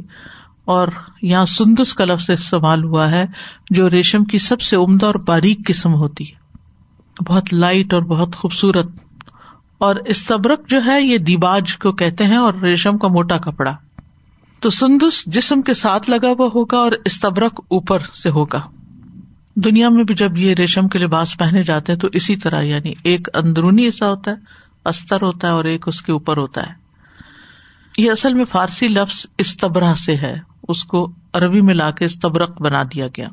[0.66, 0.88] اور
[1.22, 3.26] یہاں سندس کا لفظ استعمال ہوا ہے،
[3.70, 6.58] جو ریشم کی سب سے عمدہ اور باریک قسم ہوتی ہے۔
[7.28, 8.88] بہت لائٹ اور بہت خوبصورت۔
[9.78, 13.76] اور استبرک جو ہے، یہ دیباج کو کہتے ہیں اور ریشم کا موٹا کپڑا۔
[14.60, 18.62] تو سندس جسم کے ساتھ لگا ہوا ہوگا اور استبرک اوپر سے ہوگا۔
[19.56, 22.94] دنیا میں بھی جب یہ ریشم کے لباس پہنے جاتے ہیں تو اسی طرح یعنی
[23.04, 24.36] ایک اندرونی حصہ ہوتا ہے،
[24.86, 26.74] استر ہوتا ہے اور ایک اس کے اوپر ہوتا ہے۔
[27.98, 30.36] یہ اصل میں فارسی لفظ استبرا سے ہے،
[30.68, 33.28] اس کو عربی میں لا کے استبرک بنا دیا گیا۔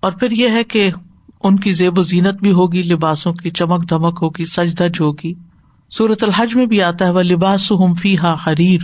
[0.00, 0.90] اور پھر یہ ہے کہ
[1.42, 5.34] ان کی زیب و زینت بھی ہوگی، لباسوں کی چمک دمک ہوگی سج دج ہوگی۔
[5.90, 8.80] سورت الحج میں بھی آتا ہے وہ لباس ہم فی ہا حریر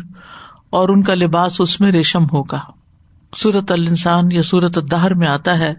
[0.70, 2.82] اور ان کا لباس اس میں ریشم ہوگا۔
[3.37, 5.75] سورت السان یا سورت الدہر میں آتا ہے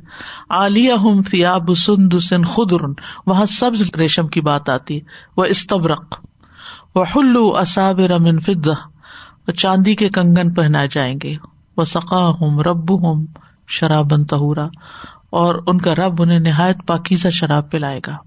[0.50, 2.10] عالیہ ہم فیاب سن
[2.44, 2.86] خدر
[3.26, 5.00] وہاں سبز ریشم کی بات آتی
[5.38, 6.16] وہ استبرق
[6.96, 11.36] وہ حلو اصاب رمن فدہ چاندی کے کنگن پہنائے جائیں گے
[11.78, 13.26] وہ سقا ہوں رب ہوں
[13.68, 14.66] شراب تہورا
[15.30, 18.18] اور ان کا رب انہیں نہایت پاکیزہ شراب پلائے گا۔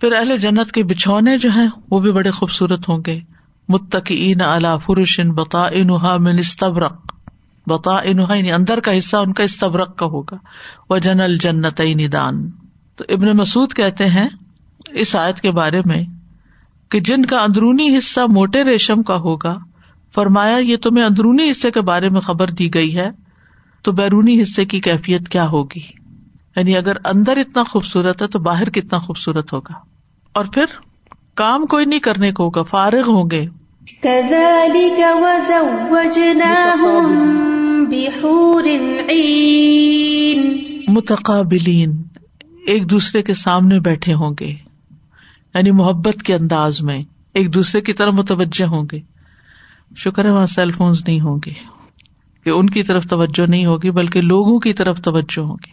[0.00, 3.20] پھر اہل جنت کے بچھونے جو ہیں، وہ بھی بڑے خوبصورت ہوں گے۔
[3.68, 7.09] متقین اللہ فرشن بتا انہا من استبرق
[7.70, 10.36] بتا انہا یعنی اندر کا حصہ، ان کا استبرق کا ہوگا۔
[10.90, 12.50] وہ جنل جنت دان۔
[12.96, 14.28] تو ابن مسعد کہتے ہیں
[14.90, 16.02] اس آیت کے بارے میں
[16.88, 19.58] کہ جن کا اندرونی حصہ موٹے ریشم کا ہوگا،
[20.14, 23.10] فرمایا یہ تمہیں اندرونی حصے کے بارے میں خبر دی گئی ہے،
[23.82, 25.80] تو بیرونی حصے کی کیفیت کیا ہوگی؟
[26.56, 29.74] یعنی اگر اندر اتنا خوبصورت ہے تو باہر کتنا خوبصورت ہوگا؟
[30.32, 30.64] اور پھر
[31.34, 33.46] کام کوئی نہیں کرنے کو ہوگا، فارغ ہوں گے۔
[40.88, 42.02] متقابلین،
[42.66, 44.54] ایک دوسرے کے سامنے بیٹھے ہوں گے
[45.54, 47.02] یعنی محبت کے انداز میں
[47.34, 49.00] ایک دوسرے کی طرف متوجہ ہوں گے۔
[49.96, 51.52] شکر ہے وہاں سیل فونس نہیں ہوں گے،
[52.44, 55.72] کہ ان کی طرف توجہ نہیں ہوگی، بلکہ لوگوں کی طرف توجہ ہوگی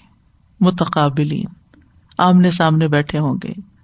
[0.59, 1.45] متقابلین،
[2.17, 3.76] آمنے سامنے بیٹھے ہوں گے۔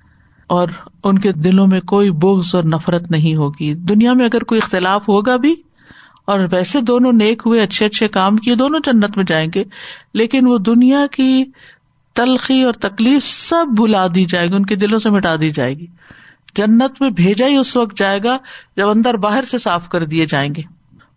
[0.50, 0.68] اور
[1.04, 5.08] ان کے دلوں میں کوئی بوگز اور نفرت نہیں ہوگی۔ دنیا میں اگر کوئی اختلاف
[5.10, 5.56] ہوگا بھی،
[6.26, 9.64] اور ویسے دونوں نیک ہوئے، اچھے اچھے کام کیے، دونوں جنت میں جائیں گے،
[10.14, 11.44] لیکن وہ دنیا کی
[12.16, 15.78] تلخی اور تکلیف سب بلا دی جائے گی، ان کے دلوں سے مٹا دی جائے
[15.78, 15.86] گی۔
[16.56, 18.38] جنت میں بھیجا ہی اس وقت جائے گا
[18.78, 20.62] جب اندر باہر سے صاف کر دیے جائیں گے۔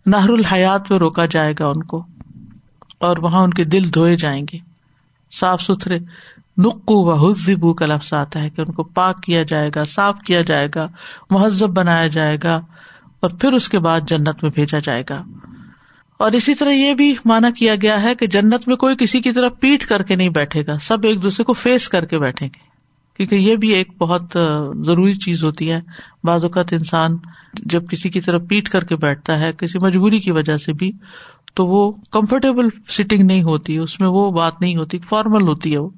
[0.06, 2.02] نہر الحیات پہ روکا جائے گا ان کو،
[2.98, 4.58] اور وہاں ان کے دل دھوئے جائیں گے۔
[5.32, 5.98] صاف ستھرے
[6.58, 10.18] نقو و حزبو کا لفظ آتا ہے کہ ان کو پاک کیا جائے گا، صاف
[10.26, 10.86] کیا جائے گا،
[11.30, 12.54] مہذب بنایا جائے گا
[13.20, 15.22] اور پھر اس کے بعد جنت میں بھیجا جائے گا۔
[16.18, 19.32] اور اسی طرح یہ بھی مانا کیا گیا ہے کہ جنت میں کوئی کسی کی
[19.32, 22.48] طرف پیٹ کر کے نہیں بیٹھے گا، سب ایک دوسرے کو فیس کر کے بیٹھیں
[22.48, 22.76] گے۔
[23.16, 24.22] کیونکہ یہ بھی ایک بہت
[24.86, 25.80] ضروری چیز ہوتی ہے۔
[26.24, 27.16] بعض اوقات انسان
[27.54, 30.92] جب کسی کی طرف پیٹ کر کے بیٹھتا ہے، کسی مجبوری کی وجہ سے بھی،
[31.54, 35.78] تو وہ کمفرٹیبل سیٹنگ نہیں ہوتی، اس میں وہ بات نہیں ہوتی فارمل ہوتی ہے
[35.78, 35.88] وہ۔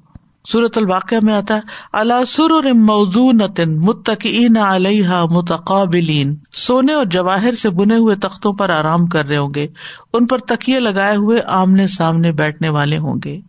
[0.47, 1.59] سورت الواقع میں آتا ہے
[1.93, 3.41] اللہ سر موزون
[3.75, 9.53] متقین علیہ متقابلین سونے اور جواہر سے بنے ہوئے تختوں پر آرام کر رہے ہوں
[9.55, 9.67] گے،
[10.13, 13.39] ان پر تکیے لگائے ہوئے آمنے سامنے بیٹھنے والے ہوں گے۔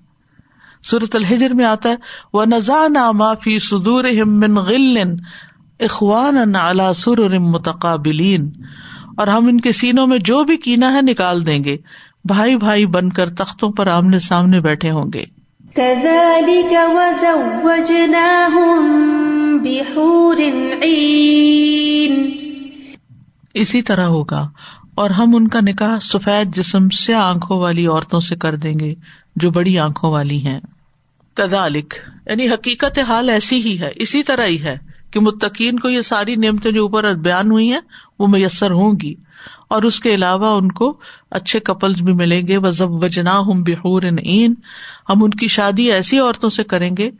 [0.85, 1.97] سورت الحجر میں آتا ہے
[2.33, 4.05] وہ نزان معافی سدور
[4.67, 4.99] غل
[5.81, 8.51] اخوان اعلی سر متقابلین
[9.17, 11.77] اور ہم ان کے سینوں میں جو بھی کینا ہے نکال دیں گے۔
[12.25, 15.40] بھائی بھائی بن کر تختوں پر آمنے سامنے بیٹھے ہوں گے۔
[23.55, 24.49] اسی طرح ہوگا
[24.95, 28.95] اور ہم ان کا نکاح سفید جسم سے آنکھوں والی عورتوں سے کر دیں گے
[29.37, 30.61] جو بڑی آنکھوں والی ہیں۔
[31.35, 31.95] کدالک
[32.27, 34.79] یعنی حقیقت حال ایسی ہی ہے، اسی طرح ہی ہے
[35.11, 37.81] کہ متقین کو یہ ساری نعمتیں جو اوپر بیان ہوئی ہیں،
[38.19, 39.15] وہ میسر ہوں گی۔
[39.71, 40.99] اور اس کے علاوہ ان کو
[41.31, 44.55] اچھے کپلز بھی ملیں گے۔ وہ ضب وجنا ہم بحور این
[45.09, 47.11] ہم ان کی شادی ایسی عورتوں سے کریں گے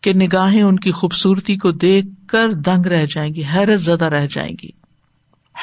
[0.00, 4.26] کہ نگاہیں ان کی خوبصورتی کو دیکھ کر دنگ رہ جائیں گی، حیرت زدہ رہ
[4.30, 4.70] جائیں گی۔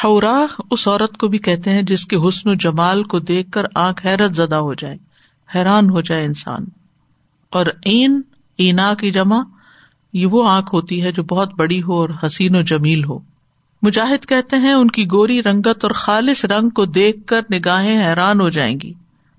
[0.04, 3.66] ہورا اس عورت کو بھی کہتے ہیں جس کے حسن و جمال کو دیکھ کر
[3.76, 4.98] آنکھ حیرت زدہ ہو جائے،
[5.56, 6.66] حیران ہو جائے انسان۔
[7.50, 8.22] اور این
[8.58, 9.42] اینا کی جمع،
[10.14, 13.33] یہ وہ آنکھ ہوتی ہے جو بہت بڑی ہو اور حسین و جمیل ہو۔
[13.84, 18.42] مجاہد کہتے ہیں ان کی گوری رنگت اور خالص رنگ کو دیکھ کر نگاہیں حیران
[18.42, 18.94] ہو جائیں گی۔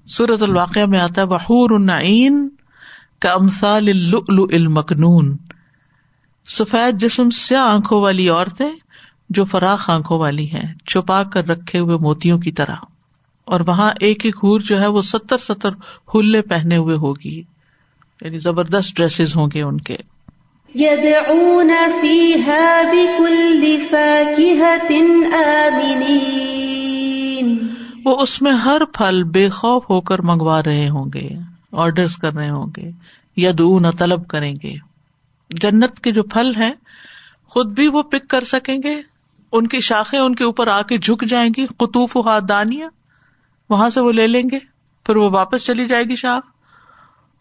[0.07, 2.49] سورت الواقع میں آتا ہے بحور العین
[3.21, 3.89] کا امسال
[4.53, 5.37] المکنون
[6.47, 8.71] سفید جسم سے آنکھوں والی عورتیں
[9.31, 12.75] جو فراخ آنکھوں والی ہیں، چھپا کر رکھے ہوئے موتیوں کی طرح۔
[13.45, 15.69] اور وہاں ایک ایک ہور جو ہے وہ ستر ستر
[16.15, 17.43] ہلے پہنے ہوئے ہوگی۔
[18.21, 19.97] یعنی زبردست ڈریسز ہوں گے ان کے۔
[20.81, 27.59] يدعون فيها بكل فاكهة آمنين.
[28.05, 31.29] وہ اس میں ہر پھل بے خوف ہو کر منگوا رہے ہوں گے
[31.73, 32.91] آرڈر کر رہے ہوں گے
[33.37, 34.75] یا دون طلب کریں گے۔
[35.51, 36.73] جنت کے جو پھل ہیں،
[37.49, 39.03] خود بھی وہ پک کر سکیں گے۔
[39.53, 42.89] ان کی شاخیں ان کے اوپر آ کے جھک جائیں گی، قطوف و دانیاں
[43.71, 44.59] وہاں سے وہ لے لیں گے،
[45.07, 46.43] پھر وہ واپس چلی جائے گی شاخ۔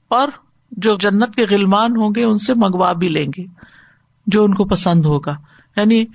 [0.08, 0.28] اور
[0.78, 3.46] جو جنت کے غلمان ہوں گے ان سے منگوا بھی لیں گے،
[4.28, 5.36] جو ان کو پسند ہوگا۔
[5.76, 6.06] یعنی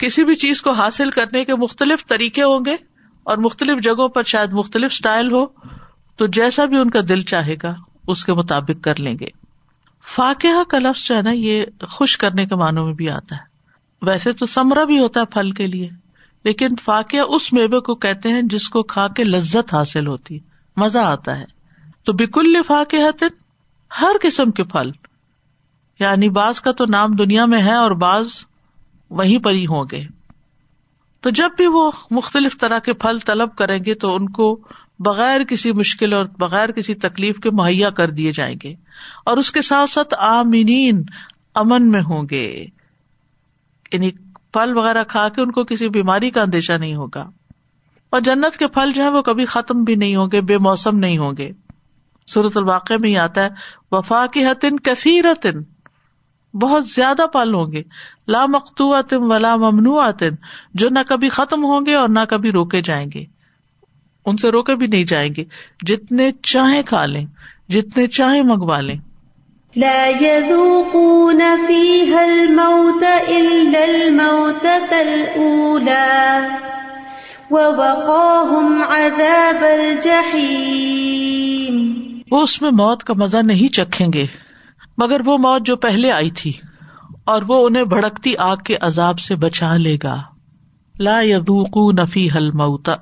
[0.00, 2.76] کسی بھی چیز کو حاصل کرنے کے مختلف طریقے ہوں گے
[3.22, 5.46] اور مختلف جگہوں پر شاید مختلف اسٹائل ہو،
[6.16, 7.74] تو جیسا بھی ان کا دل چاہے گا،
[8.08, 9.26] اس کے مطابق کر لیں گے۔
[10.14, 13.50] فاقہ کا لفظ جو ہے نا، یہ خوش کرنے کے معنوں میں بھی آتا ہے۔
[14.02, 15.88] ویسے تو سمرا بھی ہوتا ہے پھل کے لیے،
[16.44, 20.38] لیکن فاقیہ اس میوے کو کہتے ہیں جس کو کھا کے لذت حاصل ہوتی
[20.76, 21.44] مزہ آتا ہے۔
[22.04, 22.96] تو بکل فاقہ
[24.00, 24.90] ہر قسم کے پھل۔
[26.00, 28.28] یعنی بعض کا تو نام دنیا میں ہے اور بعض
[29.10, 30.04] وہیں پر ہی ہوں گے۔
[31.20, 34.60] تو جب بھی وہ مختلف طرح کے پھل طلب کریں گے تو ان کو
[34.98, 38.74] بغیر کسی مشکل اور بغیر کسی تکلیف کے مہیا کر دیے جائیں گے
[39.24, 41.02] اور اس کے ساتھ ساتھ آمینین
[41.54, 42.66] امن میں ہوں گے۔
[43.92, 44.10] یعنی
[44.52, 47.30] پھل وغیرہ کھا کے ان کو کسی بیماری کا اندیشہ نہیں ہوگا۔
[48.10, 50.98] اور جنت کے پھل جو ہے وہ کبھی ختم بھی نہیں ہوں گے، بے موسم
[50.98, 51.50] نہیں ہوں گے۔
[52.32, 53.48] صورت الواقع میں ہی آتا ہے
[53.92, 55.62] وفا کی حتن کثیرتن
[56.54, 57.82] بہت زیادہ پل ہوں گے۔
[58.28, 60.10] لا مختو ولا ممنوع
[60.74, 63.24] جو نہ کبھی ختم ہوں گے اور نہ کبھی روکے جائیں گے۔
[64.26, 65.44] ان سے روکے بھی نہیں جائیں گے۔
[65.86, 67.26] جتنے چاہیں کھا لیں،
[67.68, 68.96] جتنے چاہیں منگوا لیں۔
[82.30, 84.26] وہ اس میں موت کا مزہ نہیں چکھیں گے،
[84.98, 86.52] مگر وہ موت جو پہلے آئی تھی،
[87.24, 90.16] اور وہ انہیں بھڑکتی آگ کے عذاب سے بچا لے گا۔
[90.94, 92.94] لا یدوقو نفی حل موتا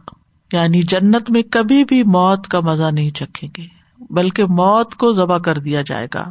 [0.53, 3.67] یعنی جنت میں کبھی بھی موت کا مزہ نہیں چکھیں گے،
[4.11, 6.25] بلکہ موت کو ذبح کر دیا جائے گا۔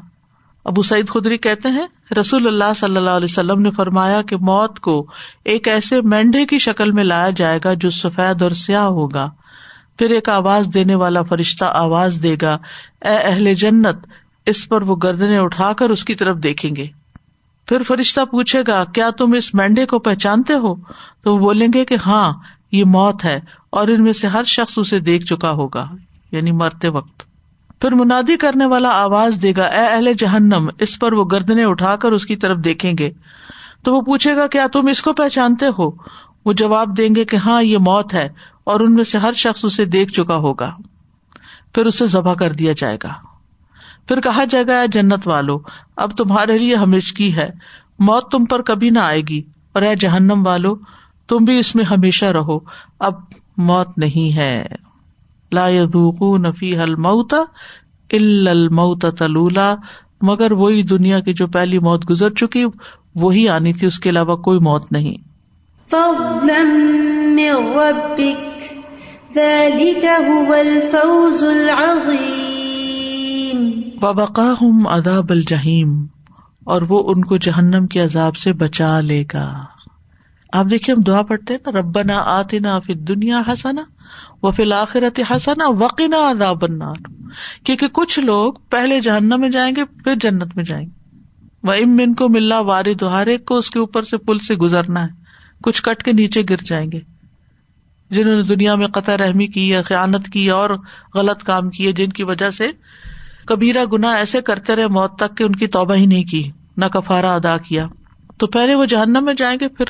[0.65, 1.87] ابو سعید خدری کہتے ہیں،
[2.19, 4.95] رسول اللہ صلی اللہ علیہ وسلم نے فرمایا کہ موت کو
[5.45, 9.29] ایک ایسے مینڈے کی شکل میں لایا جائے گا جو سفید اور سیاہ ہوگا۔
[9.97, 12.57] پھر ایک آواز دینے والا فرشتہ آواز دے گا،
[13.01, 13.95] اے اہل جنت،
[14.45, 16.87] اس پر وہ گردنے اٹھا کر اس کی طرف دیکھیں گے۔
[17.67, 20.75] پھر فرشتہ پوچھے گا، کیا تم اس مینڈے کو پہچانتے ہو؟
[21.23, 22.33] تو وہ بولیں گے کہ ہاں
[22.71, 25.87] یہ موت ہے اور ان میں سے ہر شخص اسے دیکھ چکا ہوگا
[26.31, 27.23] یعنی مرتے وقت۔
[27.81, 31.95] پھر منادی کرنے والا آواز دے گا، اے اہل جہنم، اس پر وہ گردنے اٹھا
[31.95, 33.09] کر اس کی طرف دیکھیں گے۔
[33.83, 35.91] تو وہ پوچھے گا، کیا تم اس کو پہچانتے ہو؟
[36.45, 38.29] وہ جواب دیں گے کہ ہاں یہ موت ہے
[38.67, 40.71] اور ان میں سے ہر شخص اسے دیکھ چکا ہوگا۔
[41.73, 43.13] پھر اسے ذبح کر دیا جائے گا۔
[44.07, 45.59] پھر کہا جائے گا جنت والو،
[45.95, 47.49] اب تمہارے لیے ہمیشگی ہے۔
[47.99, 49.41] موت تم پر کبھی نہ آئے گی۔
[49.73, 50.75] اور اے جہنم والو،
[51.27, 52.59] تم بھی اس میں ہمیشہ رہو۔
[52.99, 53.13] اب
[53.57, 54.65] موت نہیں ہے۔
[55.51, 55.69] لا
[56.37, 57.37] نفی حل موتا
[58.11, 59.75] الموت تلولا
[60.21, 62.65] مگر وہی دنیا کی جو پہلی موت گزر چکی،
[63.15, 65.17] وہی آنی تھی، اس کے علاوہ کوئی موت نہیں۔
[74.01, 76.05] بقا ہوں اداب الجہیم
[76.65, 79.63] اور وہ ان کو جہنم کے عذاب سے بچا لے گا۔
[80.53, 83.81] آپ دیکھیے ہم دعا پڑھتے نا رب نہ آتے نا دنیا ہسنا
[84.41, 85.65] وہ فی الآخرت ہسنا
[86.29, 87.11] اداب النار۔
[87.63, 91.17] کیونکہ کچھ لوگ پہلے جہنم میں جائیں گے، پھر جنت میں جائیں گے۔
[91.63, 95.09] وہ امن کو ملا وار دہارے کو اس کے اوپر سے پل سے گزرنا ہے۔
[95.63, 97.16] کچھ کٹ کے نیچے گر جائیں گے۔
[98.09, 100.69] جنہوں نے دنیا میں قطع رحمی کی یا خیالت کی اور
[101.13, 102.67] غلط کام کیے جن کی وجہ سے
[103.45, 106.85] کبیرا گنا ایسے کرتے رہے، موت تک کہ ان کی توبہ ہی نہیں کی، نہ
[106.85, 107.87] کفارا ادا کیا۔
[108.37, 109.85] تو پہلے وہ جہنم میں جائیں گے، پھر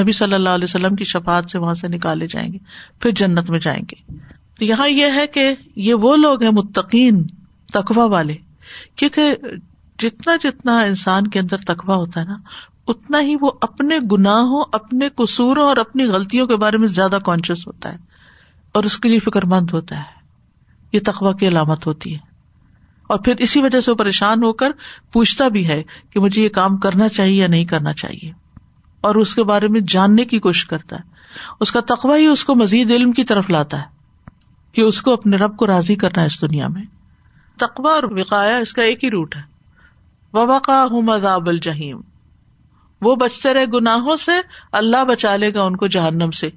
[0.00, 2.58] نبی صلی اللہ علیہ وسلم کی شفات سے وہاں سے نکالے جائیں گے،
[3.00, 4.18] پھر جنت میں جائیں گے۔
[4.58, 7.26] تو یہاں یہ ہے کہ یہ وہ لوگ ہیں متقین
[7.72, 8.36] تقوا والے۔
[8.96, 9.36] کیونکہ
[9.98, 12.36] جتنا جتنا انسان کے اندر تقوا ہوتا ہے نا
[12.86, 17.66] اتنا ہی وہ اپنے گناہوں، اپنے قصوروں اور اپنی غلطیوں کے بارے میں زیادہ کانشیس
[17.66, 17.98] ہوتا ہے
[18.72, 20.16] اور اس کے لیے فکر مند ہوتا ہے۔
[20.92, 22.18] یہ تقوا کی علامت ہوتی ہے۔
[23.06, 24.70] اور پھر اسی وجہ سے وہ پریشان ہو کر
[25.12, 28.32] پوچھتا بھی ہے کہ مجھے یہ کام کرنا چاہیے یا نہیں کرنا چاہیے۔
[29.00, 31.02] اور اس کے بارے میں جاننے کی کوشش کرتا ہے۔
[31.60, 33.86] اس کا تقوا ہی اس کو مزید علم کی طرف لاتا ہے
[34.72, 36.82] کہ اس کو اپنے رب کو راضی کرنا ہے اس دنیا میں۔
[37.56, 39.42] تقوا اور وقایا اس کا ایک ہی روٹ ہے۔
[40.32, 42.00] وبا کا ہوں مذاب الجہیم
[43.02, 44.32] وہ بچتے رہے گناہوں سے
[44.72, 46.50] اللہ بچا لے گا ان کو جہنم سے۔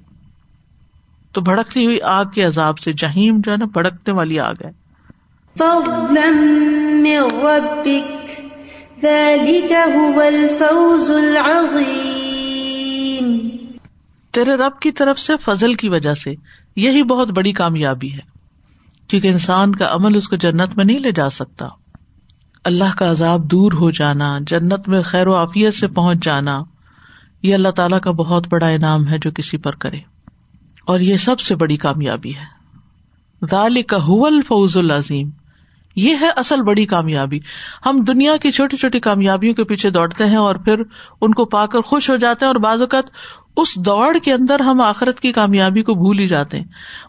[1.32, 4.70] تو بھڑکتی ہوئی آگ کے عذاب سے جہیم جو ہے نا بھڑکنے والی آگ ہے۔
[14.30, 16.32] تیرے رب کی طرف سے فضل کی وجہ سے
[16.76, 18.30] یہی بہت بڑی کامیابی ہے
[19.08, 21.66] کیونکہ انسان کا عمل اس کو جنت میں نہیں لے جا سکتا۔
[22.64, 26.62] اللہ کا عذاب دور ہو جانا، جنت میں خیر و عافیت سے پہنچ جانا،
[27.42, 29.96] یہ اللہ تعالیٰ کا بہت بڑا انعام ہے جو کسی پر کرے۔
[30.86, 32.60] اور یہ سب سے بڑی کامیابی ہے۔
[33.50, 35.30] ذالک هو الفوز العظیم۔
[35.96, 37.40] یہ ہے اصل بڑی کامیابی۔
[37.86, 40.82] ہم دنیا کی چھوٹی چھوٹی کامیابیوں کے پیچھے دوڑتے ہیں اور پھر
[41.20, 43.04] ان کو پا کر خوش ہو جاتے ہیں اور بعض اوقات
[43.56, 46.66] اس دوڑ کے اندر ہم آخرت کی کامیابی کو بھول ہی جاتے ہیں۔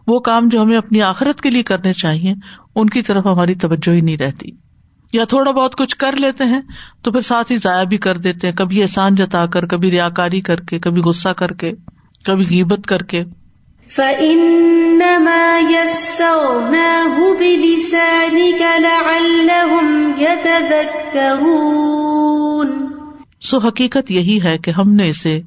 [0.08, 2.34] وہ کام جو ہمیں اپنی آخرت کے لیے کرنے چاہیے،
[2.76, 4.71] ان کی طرف ہماری توجہ ہی نہیں رہتی۔
[5.14, 6.62] یا تھوڑا بہت کچھ کر لیتے ہیں
[7.02, 10.10] تو پھر ساتھ ہی ضائع بھی کر دیتے ہیں کبھی احسان جتا کر کبھی ریا
[10.10, 11.72] کاری کر کے کبھی غصہ کر کے
[12.26, 13.24] کبھی غیبت کر کے۔
[13.90, 22.86] فَإِنَّمَا يَسَّرْنَاهُ بِلِسَانِكَ لَعَلَّهُمْ يَتَذَكَّرُونَ۔
[23.42, 25.42] سو حقیقت یہی ہے کہ ہم نے اسے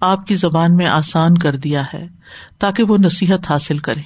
[0.00, 2.06] آپ کی زبان میں آسان کر دیا ہے
[2.58, 4.02] تاکہ وہ نصیحت حاصل کرے۔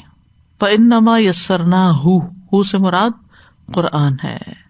[0.60, 2.18] فَإِنَّمَا يَسَّرْنَاهُ
[2.52, 3.10] ہو سے مراد
[3.74, 4.65] قرآن ہے۔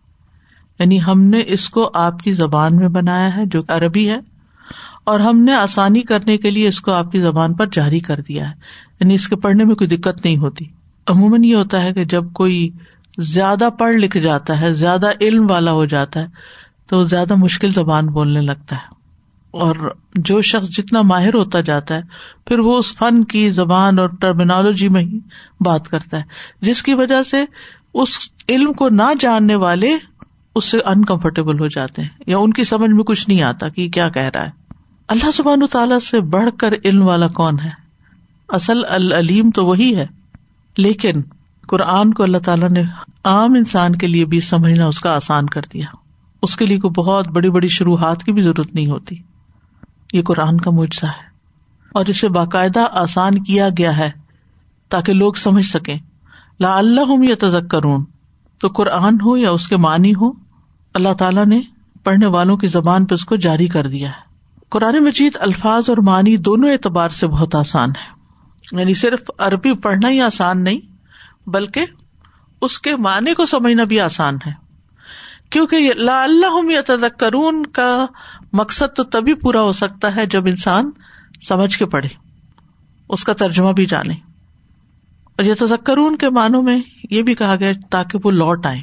[0.79, 4.17] یعنی ہم نے اس کو آپ کی زبان میں بنایا ہے، جو عربی ہے،
[5.05, 8.21] اور ہم نے آسانی کرنے کے لیے اس کو آپ کی زبان پر جاری کر
[8.21, 8.55] دیا ہے۔
[9.01, 10.65] یعنی اس کے پڑھنے میں کوئی دقت نہیں ہوتی۔
[11.07, 12.71] عموماً یہ ہوتا ہے کہ جب کوئی
[13.19, 16.27] زیادہ پڑھ لکھ جاتا ہے، زیادہ علم والا ہو جاتا ہے،
[16.87, 18.97] تو زیادہ مشکل زبان بولنے لگتا ہے۔
[19.51, 19.77] اور
[20.15, 22.01] جو شخص جتنا ماہر ہوتا جاتا ہے،
[22.45, 25.19] پھر وہ اس فن کی زبان اور ٹرمینالوجی میں ہی
[25.61, 26.23] بات کرتا ہے۔
[26.61, 27.45] جس کی وجہ سے
[27.95, 29.91] اس علم کو نہ جاننے والے
[30.57, 33.89] اس سے انکمفرٹیبل ہو جاتے ہیں یا ان کی سمجھ میں کچھ نہیں آتا کہ
[33.89, 34.51] کیا کہہ رہا ہے۔
[35.09, 37.71] اللہ سبحان تعالیٰ سے بڑھ کر علم والا کون ہے؟
[38.49, 40.07] اصل العلیم تو وہی ہے،
[40.77, 41.13] لیکن
[41.69, 42.83] قرآن کو اللہ تعالیٰ نے
[43.25, 45.87] عام انسان کے لیے بھی سمجھنا اس کا آسان کر دیا۔
[46.43, 49.17] اس کے لیے کوئی بہت بڑی بڑی شروحات کی بھی ضرورت نہیں ہوتی۔
[50.13, 51.27] یہ قرآن کا معجزہ ہے۔
[51.93, 54.11] اور اسے باقاعدہ آسان کیا گیا ہے
[54.89, 55.99] تاکہ لوگ سمجھ سکیں۔
[56.61, 57.75] لا اللہ یا تزک
[58.61, 60.46] تو قرآن ہو یا اس کے معنی ہو
[60.97, 61.61] اللہ تعالیٰ نے
[62.05, 64.27] پڑھنے والوں کی زبان پہ اس کو جاری کر دیا ہے۔
[64.69, 68.17] قرآن مجید الفاظ اور معنی دونوں اعتبار سے بہت آسان ہے
[68.73, 70.81] یعنی صرف عربی پڑھنا ہی آسان نہیں،
[71.49, 71.85] بلکہ
[72.61, 74.53] اس کے معنی کو سمجھنا بھی آسان ہے۔
[75.51, 78.07] کیونکہ لا اللہ یا تذکرون کا
[78.53, 80.91] مقصد تو تبھی پورا ہو سکتا ہے جب انسان
[81.49, 82.09] سمجھ کے پڑھے،
[83.09, 84.15] اس کا ترجمہ بھی جانے۔
[85.37, 86.79] اور یہ تذکرون کے معنوں میں
[87.11, 88.81] یہ بھی کہا گیا تاکہ وہ لوٹ آئے،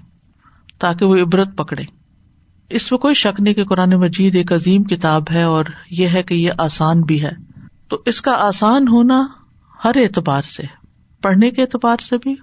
[0.79, 1.83] تاکہ وہ عبرت پکڑے۔
[2.73, 6.23] اس میں کوئی شک نہیں کہ قرآن مجید ایک عظیم کتاب ہے اور یہ ہے
[6.23, 7.31] کہ یہ آسان بھی ہے۔
[7.87, 9.27] تو اس کا آسان ہونا
[9.85, 10.63] ہر اعتبار سے،
[11.21, 12.35] پڑھنے کے اعتبار سے بھی،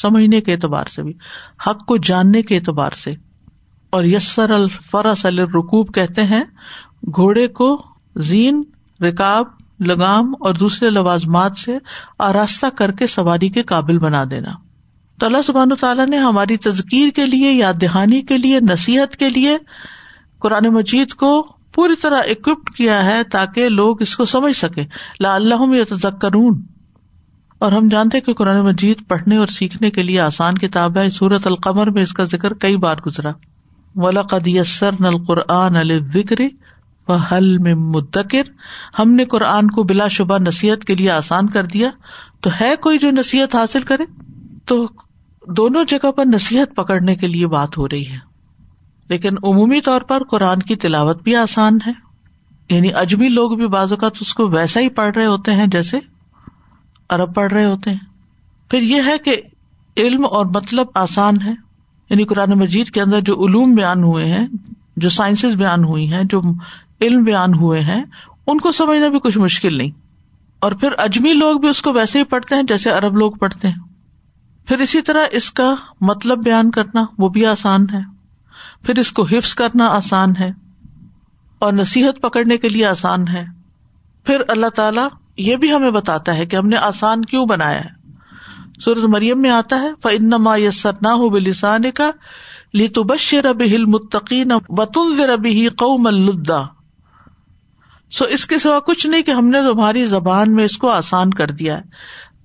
[0.00, 1.12] سمجھنے کے اعتبار سے بھی،
[1.66, 3.10] حق کو جاننے کے اعتبار سے۔
[3.90, 6.44] اور یسر الفرس الرکوب کہتے ہیں،
[7.02, 7.82] گھوڑے کو
[8.16, 8.62] زین،
[9.00, 9.46] رکاب،
[9.80, 11.78] لگام اور دوسرے لوازمات سے
[12.18, 14.65] آراستہ کر کے سواری کے قابل بنا دینا۔
[15.18, 19.28] تو اللہ سبحان تعالیٰ نے ہماری تزکیر کے لیے، یاد دہانی کے لیے، نصیحت کے
[19.28, 19.58] لیے
[20.38, 21.42] قرآن مجید کو
[21.74, 24.84] پوری طرح اکوپ کیا ہے تاکہ لوگ اس کو سمجھ سکے
[25.20, 26.62] لا اللہ تزکرون
[27.58, 31.46] اور ہم جانتے کہ قرآن مجید پڑھنے اور سیکھنے کے لیے آسان کتاب ہے۔ سورت
[31.46, 33.30] القمر میں اس کا ذکر کئی بار گزرا۔
[33.94, 36.40] ولا قدیسر نل قرآن الکر
[37.08, 38.42] و حل میں مدکر
[38.98, 41.90] ہم نے قرآن کو بلا شبہ نصیحت کے لیے آسان کر دیا۔
[42.40, 44.04] تو ہے کوئی جو نصیحت حاصل کرے؟
[44.66, 44.86] تو
[45.46, 48.18] دونوں جگہ پر نصیحت پکڑنے کے لیے بات ہو رہی ہے۔
[49.08, 51.92] لیکن عمومی طور پر قرآن کی تلاوت بھی آسان ہے۔
[52.70, 55.98] یعنی اجمی لوگ بھی بعض اوقات اس کو ویسا ہی پڑھ رہے ہوتے ہیں جیسے
[57.10, 57.98] ارب پڑھ رہے ہوتے ہیں۔
[58.70, 59.36] پھر یہ ہے کہ
[59.96, 61.52] علم اور مطلب آسان ہے۔
[62.10, 64.46] یعنی قرآن مجید کے اندر جو علوم بیان ہوئے ہیں،
[64.96, 66.40] جو سائنسز بیان ہوئی ہیں، جو
[67.00, 68.04] علم بیان ہوئے ہیں،
[68.46, 69.90] ان کو سمجھنا بھی کچھ مشکل نہیں۔
[70.60, 73.68] اور پھر اجمی لوگ بھی اس کو ویسے ہی پڑھتے ہیں جیسے ارب لوگ پڑھتے
[73.68, 73.85] ہیں۔
[74.66, 78.00] پھر اسی طرح اس کا مطلب بیان کرنا وہ بھی آسان ہے۔
[78.82, 80.50] پھر اس کو حفظ کرنا آسان ہے
[81.58, 83.44] اور نصیحت پکڑنے کے لیے آسان ہے۔
[84.24, 85.00] پھر اللہ تعالی
[85.36, 87.96] یہ بھی ہمیں بتاتا ہے کہ ہم نے آسان کیوں بنایا ہے۔
[88.80, 92.10] سورت مریم میں آتا ہے فن ما یسر نہ ہو بلسان کا
[93.04, 96.62] بشر ہل متقین وطن ربی قوم الدا
[98.10, 101.34] سو اس کے سوا کچھ نہیں کہ ہم نے تمہاری زبان میں اس کو آسان
[101.34, 101.82] کر دیا ہے۔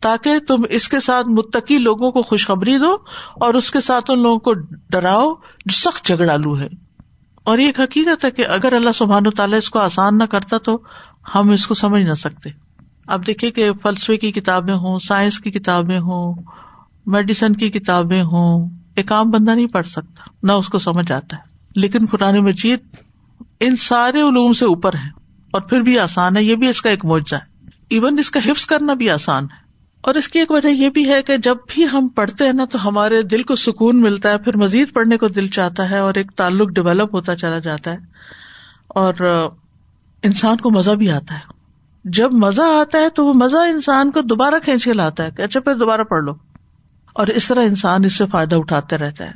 [0.02, 2.98] تاکہ تم اس کے ساتھ متقی لوگوں کو خوشخبری دو
[3.34, 4.54] اور اس کے ساتھ ان لوگوں کو
[4.90, 5.34] ڈراؤ
[5.66, 6.68] جو سخت جھگڑالو ہے۔
[7.44, 10.58] اور یہ حقیقت ہے کہ اگر اللہ سبحان و تعالیٰ اس کو آسان نہ کرتا
[10.58, 10.80] تو
[11.36, 12.50] ہم اس کو سمجھ نہ سکتے۔
[13.08, 16.36] اب دیکھیے کہ فلسفے کی کتابیں ہوں، سائنس کی کتابیں ہوں،
[17.06, 21.36] میڈیسن کی کتابیں ہوں، ایک عام بندہ نہیں پڑھ سکتا، نہ اس کو سمجھ آتا
[21.36, 21.42] ہے۔
[21.76, 22.80] لیکن قرآن مجید
[23.60, 25.10] ان سارے علوم سے اوپر ہے
[25.52, 28.40] اور پھر بھی آسان ہے، یہ بھی اس کا ایک معاوضہ ہے۔ ایون اس کا
[28.46, 29.71] حفظ کرنا بھی آسان ہے۔
[30.02, 32.66] اور اس کی ایک وجہ یہ بھی ہے کہ جب بھی ہم پڑھتے ہیں نا
[32.66, 36.14] تو ہمارے دل کو سکون ملتا ہے، پھر مزید پڑھنے کو دل چاہتا ہے اور
[36.14, 37.98] ایک تعلق ڈیولپ ہوتا چلا جاتا ہے
[38.88, 39.14] اور
[40.24, 41.62] انسان کو مزہ بھی آتا ہے۔
[42.06, 45.42] جب مزہ آتا ہے تو وہ مزہ انسان کو دوبارہ کھینچ کے لاتا ہے کہ
[45.42, 46.32] اچھا پھر دوبارہ پڑھ لو۔
[47.14, 49.32] اور اس طرح انسان اس سے فائدہ اٹھاتے رہتا ہے۔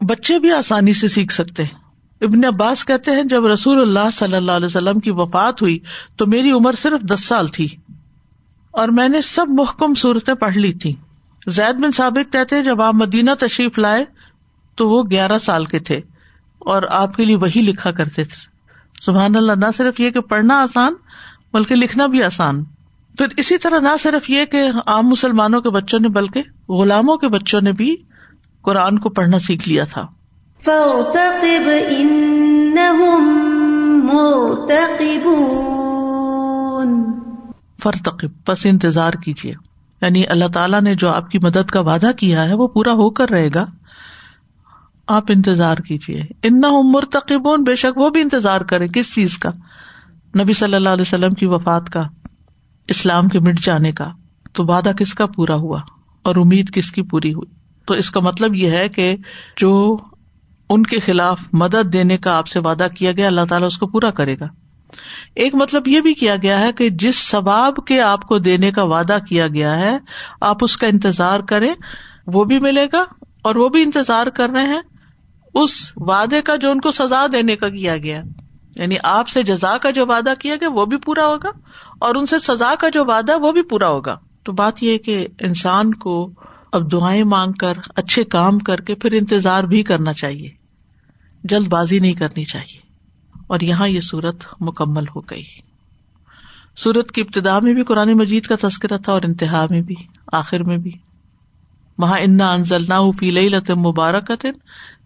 [0.00, 1.78] بچے بھی آسانی سے سیکھ سکتے ہیں۔
[2.20, 5.78] ابن عباس کہتے ہیں، جب رسول اللہ صلی اللہ علیہ وسلم کی وفات ہوئی
[6.16, 7.68] تو میری عمر صرف دس سال تھی۔
[8.74, 10.94] اور میں نے سب محکم صورتیں پڑھ لی تھی
[11.46, 14.04] زید بن ثابت کہتے جب آپ مدینہ تشریف لائے
[14.74, 16.00] تو وہ گیارہ سال کے تھے
[16.58, 18.48] اور آپ کے لیے وہی لکھا کرتے تھے۔
[19.00, 20.94] سبحان اللہ، نہ صرف یہ کہ پڑھنا آسان،
[21.52, 22.64] بلکہ لکھنا بھی آسان۔
[23.18, 27.28] پھر اسی طرح نہ صرف یہ کہ عام مسلمانوں کے بچوں نے، بلکہ غلاموں کے
[27.28, 27.96] بچوں نے بھی
[28.62, 30.06] قرآن کو پڑھنا سیکھ لیا تھا۔
[37.84, 39.52] فرتقب بس انتظار کیجیے
[40.00, 43.10] یعنی اللہ تعالیٰ نے جو آپ کی مدد کا وعدہ کیا ہے وہ پورا ہو
[43.10, 43.64] کر رہے گا۔
[45.06, 46.60] آپ انتظار کیجیے ان
[46.92, 49.50] مرتقب بے شک وہ بھی انتظار کرے کس چیز کا؟
[50.40, 52.02] نبی صلی اللہ علیہ وسلم کی وفات کا،
[52.88, 54.04] اسلام کے مٹ جانے کا۔
[54.52, 55.80] تو وعدہ کس کا پورا ہوا؟
[56.22, 57.54] اور امید کس کی پوری ہوئی؟
[57.86, 59.16] تو اس کا مطلب یہ ہے کہ
[59.56, 59.96] جو
[60.70, 63.86] ان کے خلاف مدد دینے کا آپ سے وعدہ کیا گیا، اللہ تعالیٰ اس کو
[63.86, 64.63] پورا کرے گا۔
[65.36, 68.82] ایک مطلب یہ بھی کیا گیا ہے کہ جس ثباب کے آپ کو دینے کا
[68.82, 69.98] وعدہ کیا گیا ہے،
[70.40, 71.74] آپ اس کا انتظار کریں،
[72.26, 73.04] وہ بھی ملے گا
[73.42, 74.80] اور وہ بھی انتظار کر رہے ہیں۔
[75.54, 78.22] اس وعدے کا جو ان کو سزا دینے کا کیا گیا
[78.76, 81.50] یعنی آپ سے جزا کا جو وعدہ کیا گیا، وہ بھی پورا ہوگا
[82.00, 85.26] اور ان سے سزا کا جو وعدہ، وہ بھی پورا ہوگا۔ تو بات یہ کہ
[85.40, 86.30] انسان کو
[86.72, 90.50] اب دعائیں مانگ کر، اچھے کام کر کے پھر انتظار بھی کرنا چاہیے۔
[91.44, 92.83] جلد بازی نہیں کرنی چاہیے۔
[93.46, 95.44] اور یہاں یہ سورت مکمل ہو گئی۔
[96.76, 99.94] سورت کی ابتدا میں بھی قرآن مجید کا تذکرہ تھا اور انتہا میں بھی،
[100.32, 100.92] آخر میں بھی۔
[101.98, 104.32] وہاں انا انزل نہ فی لت مبارک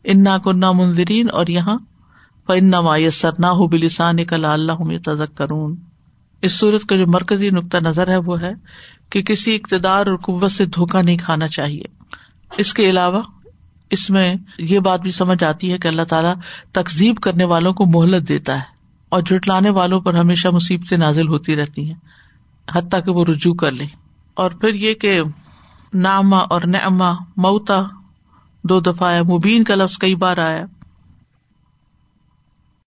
[0.05, 1.79] انا کنہ منظرین اور یہاں
[2.47, 5.77] فنا مایسر نہ ہو بلسان کل اللہ تزک کرون
[6.43, 8.53] اس صورت کا جو مرکزی نقطۂ نظر ہے وہ ہے
[9.11, 11.83] کہ کسی اقتدار اور قوت سے دھوکا نہیں کھانا چاہیے۔
[12.59, 13.23] اس کے علاوہ
[13.91, 16.35] اس میں یہ بات بھی سمجھ آتی ہے کہ اللہ تعالیٰ
[16.73, 18.77] تقزیب کرنے والوں کو مہلت دیتا ہے
[19.09, 21.95] اور جٹلانے والوں پر ہمیشہ مصیبتیں نازل ہوتی رہتی ہیں،
[22.73, 23.87] حتیٰ کہ وہ رجوع کر لے
[24.35, 25.21] اور پھر یہ کہ
[25.95, 27.83] ناما اور نعما موتا
[28.65, 30.65] دو دفعہ مبین کا لفظ کئی بار آیا۔